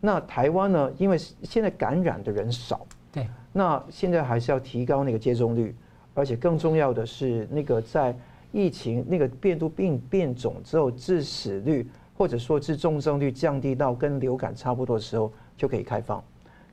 [0.00, 0.92] 那台湾呢？
[0.96, 5.74] 因为现在感染的人少，对，那现在还是要提高那个接种率，
[6.14, 8.16] 而且更重要的是，那个在
[8.52, 11.84] 疫情那个变毒病变种之后，致死率
[12.16, 16.22] 或者说致重症率降低到跟流感差不多的时候，就可以开放。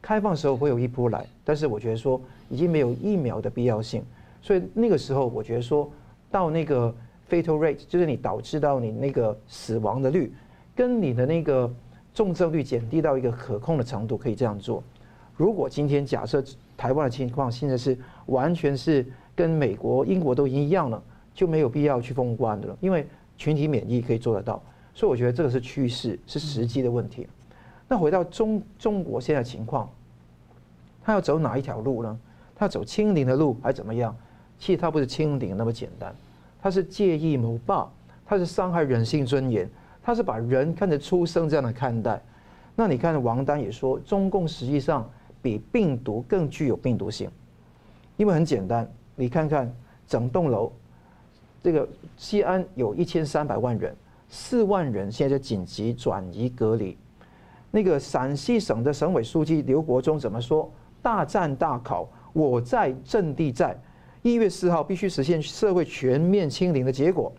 [0.03, 4.03] 开放的时候会有一波来，但是我觉得说已经没有疫苗的必要性，
[4.39, 5.91] 所以那个时候我觉得说
[6.29, 6.93] 到那个。
[7.29, 10.31] Fatal rate 就是你导致到你那个死亡的率，
[10.75, 11.71] 跟你的那个
[12.13, 14.83] 重症率减低到一个可控的程度，可以这样做。
[15.35, 16.43] 如果今天假设
[16.77, 17.97] 台湾的情况现在是
[18.27, 19.05] 完全是
[19.35, 21.01] 跟美国、英国都已经一样了，
[21.33, 23.07] 就没有必要去封关的了，因为
[23.37, 24.61] 群体免疫可以做得到。
[24.93, 27.27] 所以我觉得这个是趋势，是时机的问题。
[27.87, 29.89] 那回到中中国现在情况，
[31.03, 32.19] 他要走哪一条路呢？
[32.55, 34.15] 他要走清零的路还是怎么样？
[34.57, 36.15] 其实他不是清零那么简单。
[36.65, 37.87] 他是借意谋霸，
[38.25, 39.69] 他是伤害人性尊严，
[40.01, 42.19] 他是把人看成畜生这样的看待。
[42.75, 45.07] 那你看王丹也说，中共实际上
[45.43, 47.29] 比病毒更具有病毒性，
[48.17, 49.71] 因为很简单，你看看
[50.07, 50.71] 整栋楼，
[51.61, 51.87] 这个
[52.17, 53.95] 西安有一千三百万人，
[54.27, 56.97] 四万人现在紧急转移隔离。
[57.69, 60.67] 那个陕西省的省委书记刘国中怎么说？
[61.03, 63.79] 大战大考，我在，阵地在。
[64.25, 67.31] 一月四号必须实现社会全面清零的结果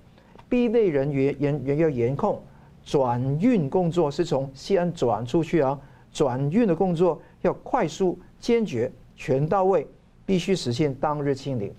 [0.49, 2.41] ，B 类人员严严要严控，
[2.84, 5.76] 转运工作是从西安转出去啊，
[6.12, 9.84] 转运的工作要快速坚决，全到位，
[10.24, 11.74] 必须实现当日清零。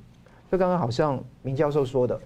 [0.51, 2.19] 就刚刚好像明教授说的，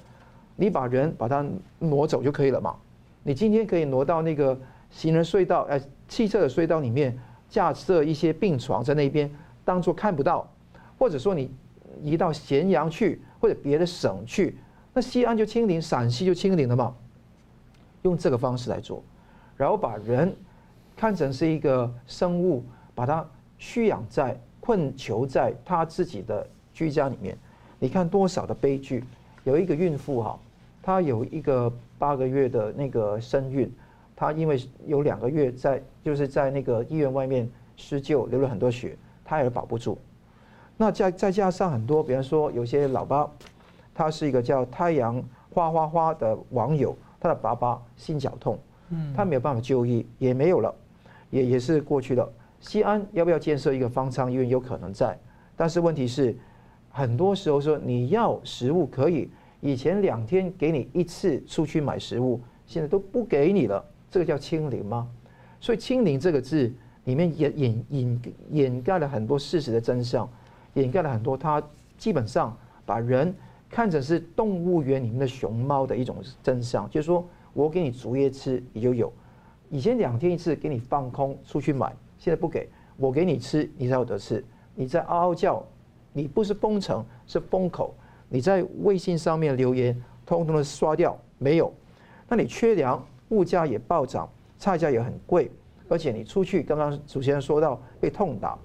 [0.56, 1.46] 你把人把它
[1.78, 2.76] 挪走就可以了嘛？
[3.22, 4.60] 你今天可以挪到那个
[4.90, 7.16] 行人隧道，呃，汽车的隧道里面
[7.48, 9.30] 架设一些病床在那边，
[9.64, 10.52] 当做看不到，
[10.98, 11.52] 或者说你
[12.02, 14.58] 移到咸阳去或者别的省去，
[14.94, 16.96] 那西安就清零，陕西就清零了嘛？
[18.02, 19.04] 用这个方式来做，
[19.56, 20.36] 然后把人
[20.98, 22.64] 看成是一个生物，
[22.96, 23.26] 把它
[23.58, 27.38] 蓄养在困囚在他自己的居家里面。
[27.80, 29.04] 你看多少的悲剧？
[29.44, 30.40] 有一个孕妇哈，
[30.84, 33.72] 她有一个八个月的那个身孕，
[34.16, 38.96] 她因为有两个月在就是在那个医院外面施救，流了很多血，
[39.26, 39.98] 她也保不住。
[40.78, 43.30] 那再再加上很多，比方说有些老爸，
[43.94, 48.58] 他是一个叫太阳花花花的网友，他的爸爸心绞痛，
[48.90, 50.74] 嗯，他没有办法就医，也没有了，
[51.30, 52.28] 也也是过去了。
[52.60, 54.48] 西安要不要建设一个方舱医院？
[54.48, 55.18] 有可能在，
[55.56, 56.36] 但是问题是。
[56.94, 65.08] 很多时候说你要食物可以，以前两天给你一次出去买食物，现在都不给你了，这个叫清零吗？
[65.62, 66.70] 所以“清零”这个字
[67.06, 70.30] 里面掩掩掩掩盖了很多事实的真相，
[70.74, 71.62] 掩盖了很多他
[71.98, 73.34] 基本上把人
[73.70, 79.12] 看成是动物园里面的熊猫的一种真相，就是说我给你竹叶吃你就有，
[79.70, 84.44] 以前两天一次给你放空出去买，现在不给我给你吃你才有得吃，
[84.76, 85.66] 你在嗷嗷叫。
[86.14, 87.96] 你不是封城，是封口。
[88.28, 89.96] 你在微信上面留言，
[90.26, 91.74] 通通的刷掉，没有。
[92.28, 95.50] 那你缺粮，物价也暴涨，菜价也很贵，
[95.88, 98.60] 而且你出去，刚刚主持人说到被痛打。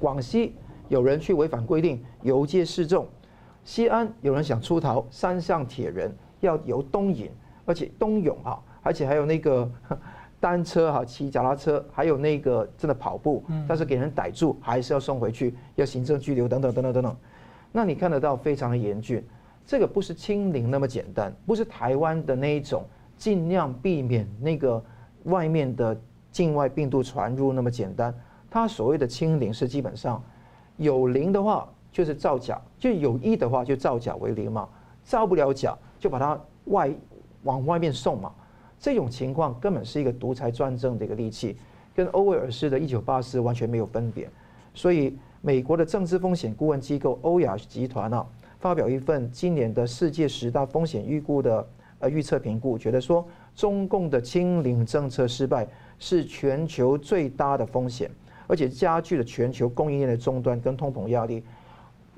[0.00, 0.54] 广西
[0.88, 3.06] 有人去违反规定游街示众，
[3.64, 7.30] 西安有人想出逃，山上铁人要游东引，
[7.64, 9.70] 而且东涌哈，而且还有那个。
[10.38, 17.16] 单车哈，骑脚踏车，还有那个真的跑步，但是给人逮住，还是要送回去，要行政拘留等等等等等等。
[17.72, 19.24] 那你看得到非常的严峻，
[19.64, 22.84] 这个不是清零那么简单，不是台湾的那一种
[23.16, 24.80] 尽量避免那个
[25.24, 25.98] 外面的
[26.30, 28.14] 境外病毒传入那么简单。
[28.50, 30.22] 他所谓的清零是基本上
[30.76, 34.68] 有零的话就是造假，就有一的话就造假为零嘛，
[35.04, 36.90] 造不了假就把它外
[37.44, 38.32] 往外面送嘛。
[38.78, 41.56] 这种情况根本是一个独裁专政的一个利器，
[41.94, 44.28] 跟欧威尔式的《一九八四》完全没有分别。
[44.74, 48.26] 所以，美国的政治风险顾问机构欧亚集团啊，
[48.60, 51.66] 发表一份今年的世界十大风险预估的
[52.00, 55.66] 呃预测评估，觉得说中共的清零政策失败
[55.98, 58.10] 是全球最大的风险，
[58.46, 61.42] 而且加剧了全球供应链的终端跟通膨压力。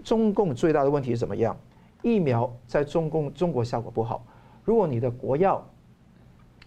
[0.03, 1.57] 中共最大的问题是怎么样？
[2.03, 4.25] 疫苗在中共中国效果不好，
[4.65, 5.65] 如果你的国药。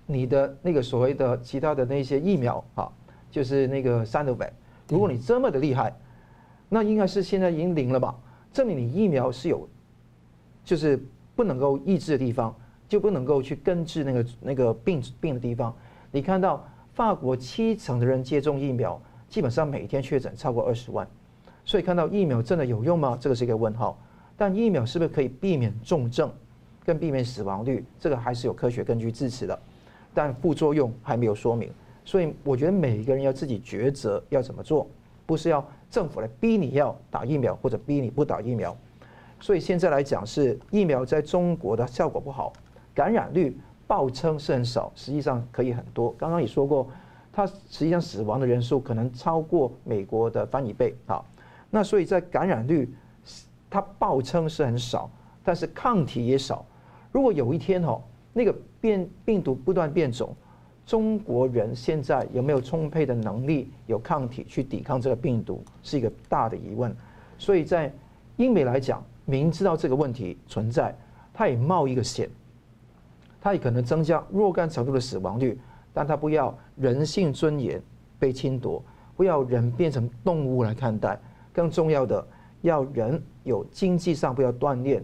[0.07, 2.91] 你的那个所谓的其他的那些疫苗啊，
[3.29, 4.53] 就是那个 s i n o v a
[4.89, 5.95] 如果你这么的厉害，
[6.67, 8.13] 那应该是现在已经零了吧？
[8.51, 9.69] 证明你疫苗是有，
[10.65, 11.01] 就是
[11.33, 12.53] 不能够抑制的地方，
[12.89, 15.73] 就不能够去根治那个那个病病的地方。
[16.11, 19.01] 你看到法国七成的人接种疫苗，
[19.31, 21.07] 基本上每天确诊超过二十万，
[21.63, 23.17] 所以看到疫苗真的有用吗？
[23.19, 23.97] 这个是一个问号。
[24.35, 26.29] 但疫苗是不是可以避免重症
[26.83, 27.85] 跟避免死亡率？
[27.97, 29.57] 这个还是有科学根据支持的。
[30.13, 31.71] 但副作用还没有说明，
[32.03, 34.85] 所以我觉得每一个人要自己抉择要怎么做，
[35.25, 38.75] 不是要政府来逼你要打疫苗或者逼你不打疫苗。
[39.39, 42.51] 所以现在来讲是疫苗在中国的效果不好，
[42.93, 43.57] 感染率
[43.87, 46.11] 报称是很少，实际上可以很多。
[46.17, 46.89] 刚刚也说过，
[47.31, 51.23] 它实际上死亡的人数可能超过美国的翻一倍啊。
[51.69, 52.93] 那所以在感染率，
[53.69, 55.09] 它报称是很少，
[55.43, 56.65] 但是抗体也少。
[57.11, 58.01] 如果有一天哦。
[58.33, 60.33] 那个变病毒不断变种，
[60.85, 66.95] 中国人现在有没有充沛的能力有抗体去抵抗这个病毒，是一个大的疑问。
[67.37, 67.91] 所以在
[68.37, 70.95] 英美来讲，明知道这个问题存在，
[71.33, 72.29] 他也冒一个险，
[73.41, 75.59] 他也可能增加若干程度的死亡率，
[75.93, 77.81] 但他不要人性尊严
[78.17, 78.83] 被侵夺，
[79.15, 81.19] 不要人变成动物来看待，
[81.51, 82.25] 更重要的
[82.61, 85.03] 要人有经济上不要断链。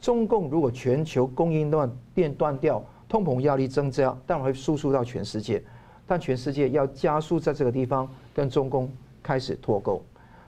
[0.00, 5.62] 中共如果全球供应链链断掉，通膨压力增加，当然会输出到全世界。
[6.06, 8.88] 但全世界要加速在这个地方跟中共
[9.22, 10.00] 开始脱钩，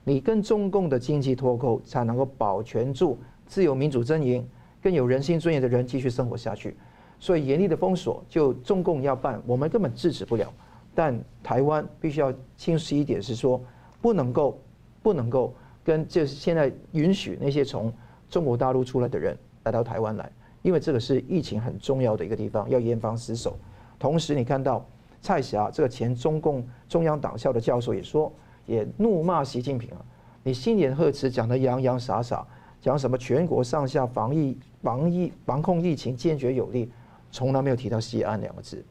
[0.04, 4.48] 你跟中共的经济脱钩，才能够保全住自由民主阵营
[4.80, 6.76] 更有人性尊严的人继续生活下去。
[7.20, 10.52] 所以严厉的封锁，就中共要办，我们根本制止不了。
[10.94, 13.60] 但台湾必须要清晰一点，是说
[14.00, 14.58] 不能够
[15.02, 15.54] 不能够
[15.84, 17.92] 跟就是现在允许那些从。
[18.30, 23.56] 中国大陆出来的人来到台湾来，因为这个是疫情很重要的一个地方，要严防死守。
[23.98, 24.84] 同时，你看到
[25.22, 28.30] 蔡霞这个前中共中央党校的教授也说，
[28.66, 30.04] 也怒骂习近平啊，
[30.42, 32.46] 你新年贺词讲得洋洋洒洒，
[32.82, 36.92] 讲什么全国上下防疫、防疫、防控疫情坚决有力，
[37.30, 38.84] 从来没有提到西安两个字。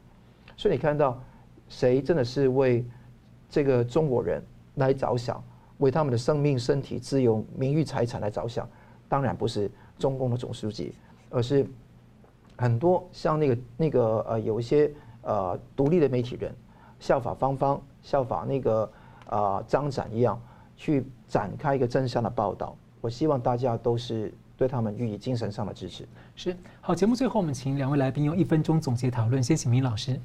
[0.56, 1.20] 所以你看到
[1.68, 2.84] 谁真的是为
[3.48, 4.42] 这个中国人
[4.74, 5.42] 来着想，
[5.78, 8.68] 为他们的生命、身体、自由、名誉、财产来着想？
[9.08, 10.94] 当然不是中共的总书记，
[11.30, 11.66] 而是
[12.56, 14.90] 很多像那个那个呃有一些
[15.22, 16.54] 呃独立的媒体人，
[17.00, 18.90] 效法方方、效法那个
[19.26, 20.40] 啊张展一样，
[20.76, 22.76] 去展开一个真相的报道。
[23.00, 26.06] 我希望大家都是对他们予以精神上的支持。
[26.34, 29.40] 是好，节目最后我们请两位来宾用一分钟总结讨论。
[29.42, 30.20] 先请明老师。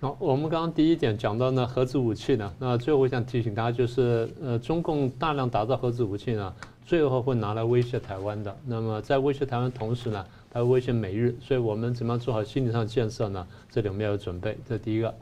[0.00, 6.52] 好，我们刚刚第一点讲到呢核子武器呢，那最后我想提醒大家就是呃中共大量打造核子武器呢。
[6.84, 8.56] 最后会拿来威胁台湾的。
[8.64, 11.34] 那么在威胁台湾同时呢，还会威胁美日。
[11.40, 13.44] 所以我们怎么样做好心理上建设呢？
[13.68, 14.56] 这里我们要有准备。
[14.68, 15.12] 这第一个。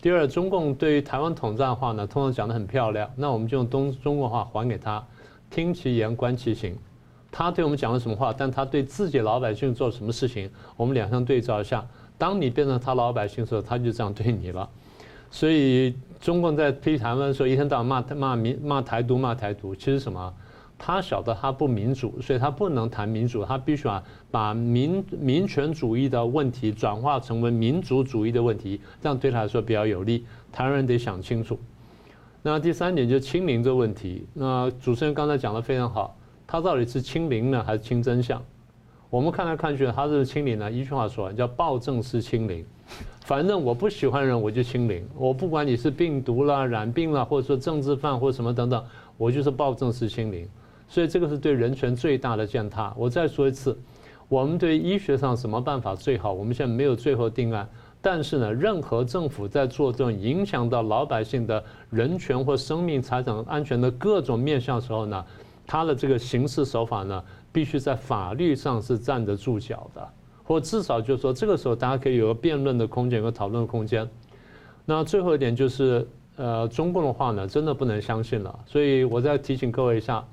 [0.00, 3.10] 第二，中共对于台湾统战的话呢，通常讲得很漂亮。
[3.16, 5.04] 那我们就用东中国话还给他：
[5.50, 6.76] 听其言，观其行。
[7.32, 8.32] 他对我们讲了什么话？
[8.32, 10.50] 但他对自己老百姓做什么事情？
[10.76, 11.86] 我们两相对照一下。
[12.18, 14.68] 当你变成他老百姓的时候，他就这样对你了。
[15.30, 20.34] 所以中共在批台湾的时候，一天到晚骂骂民骂台独骂台独，其实什么？
[20.82, 30.24] 他晓得他不民主，所以他不能谈民主，他必须啊把民民权主义的问题转化成为民族主义的问题，这样对他来说比较有利。
[30.50, 31.58] 台湾人得想清楚。
[32.42, 34.26] 那第三点就是清零这问题。
[34.32, 36.16] 那主持人刚才讲的非常好，
[36.50, 38.42] 他到底是清零呢，还是清真相？
[39.08, 40.68] 我们看来看去，他是清零呢。
[40.68, 42.66] 一句话说，叫暴政式清零。
[43.20, 45.08] 反正我不喜欢人，我就清零。
[45.16, 48.84] 我不管你是病毒啦、染病啦，或者说政治犯或什么等等，
[49.16, 50.44] 我就是暴政式清零。
[50.88, 52.92] 所以这个是对人权最大的践踏。
[52.96, 53.78] 我再说一次，
[54.28, 56.32] 我们对医学上什么办法最好？
[56.32, 57.68] 我们现在没有最后定案。
[58.02, 65.24] 但是呢，任何政府在做这种影响到老百姓的人权或生命财产安全的各种面向的时候呢，
[65.70, 70.08] 他的这个行事手法呢，必须在法律上是站得住脚的，
[70.42, 74.04] 或至少就是说，这个时候大家可以有个辩论的空间和讨论的空间。
[74.84, 76.04] 那最后一点就是，
[76.34, 78.58] 呃，中共的话呢，真的不能相信了。
[78.66, 80.24] 所以我再提醒各位一下。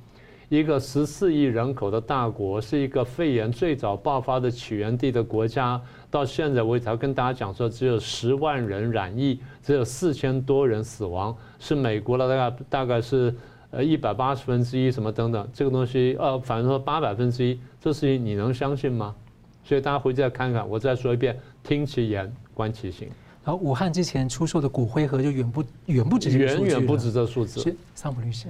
[0.50, 5.80] 一个十四亿人口的大国，是一个肺炎最早爆发的起源地的国家，
[6.10, 13.36] 到现在我才跟大家讲说，只有十万人染疫，只有四千多人死亡，是美国的大概大概是
[13.72, 19.16] 呃一百八十分之一什么等等，这个东西呃，反正说八百分之一，这事情你能相信吗？
[19.64, 23.10] 所以大家回去再看看，我再说一遍，听其言，观其行。
[23.44, 27.62] 然后武汉之前出售的骨灰盒就远不远不止远远不止这数字。
[27.62, 28.48] 是桑普律师。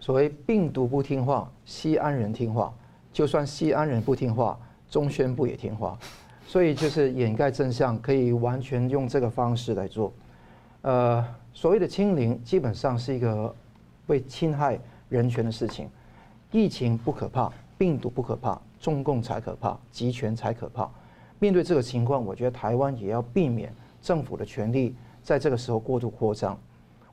[0.00, 2.72] 所谓病毒不听话，西安人听话；
[3.12, 4.58] 就算西安人不听话，
[4.90, 5.98] 中宣部也听话。
[6.46, 10.12] 所以就是掩盖真相，可以完全用这个方式来做。
[10.82, 11.22] 呃，
[11.52, 13.54] 所谓的清零，基本上是一个
[14.08, 14.76] 会侵害
[15.08, 15.88] 人权的事情。
[16.50, 20.90] 疫情不可怕，病毒不可怕，中共才可怕，集权才可怕。
[21.38, 26.58] 面对这个情况，我觉得台湾也要避免政府的权力在这个时候过度扩张。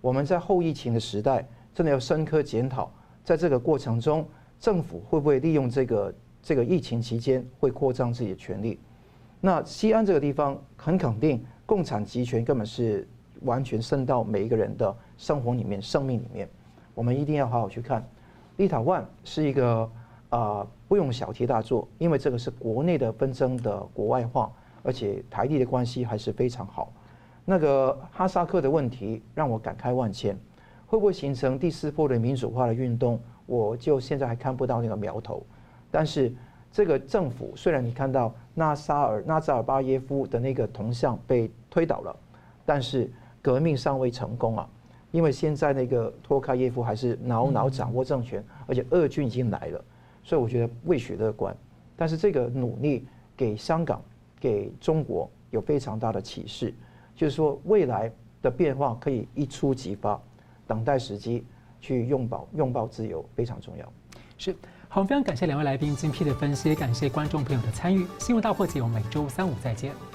[0.02, 1.46] 我们在后疫情的时代。
[1.76, 2.90] 真的要深刻检讨，
[3.22, 4.26] 在这个过程中，
[4.62, 8.80] 政府会不会利用这个这个疫情期间会扩张自己的权力？
[9.42, 13.06] 那西安这个地方很肯定，共产集权根本是
[13.42, 16.50] 完全渗到每一个人的生活里面、生命里面。
[16.96, 18.04] 我们一定要好好去看。
[18.58, 19.82] 立陶宛是一个
[20.30, 26.92] 啊、呃，不用小题大做，因为这个是国内的纷争的国外化，而且台地的关系还是非常好。
[27.44, 30.36] 那个哈萨克的问题让我感慨万千。
[30.88, 33.20] 会不会形成第四波的民主化的运动？
[33.46, 35.44] 我就现在还看不到那个苗头。
[35.92, 36.34] 但是
[36.72, 42.16] 这个政府虽然你看到纳沙尔纳扎尔巴耶夫的那个铜像被推倒了，
[42.66, 44.70] 但是革命尚未成功啊！
[45.16, 49.82] 因为现在那个托卡耶夫还是牢牢掌握政权，而且俄军已经来了，
[50.26, 51.56] 所以我觉得未许乐观。
[51.96, 53.08] 但是这个努力
[53.38, 54.02] 给香港、
[54.42, 56.74] 给中国有非常大的启示，
[57.16, 58.12] 就是说未来
[58.42, 60.22] 的变化可以一触即发。
[60.68, 61.46] 等待时机
[61.80, 63.94] 去拥抱拥抱自由非常重要。
[64.38, 64.54] 是，
[64.90, 68.06] 好，非常感谢两位来宾精辟的分析，感谢观众朋友的参与。
[68.20, 70.15] 新闻大破解，我们每周三五再见。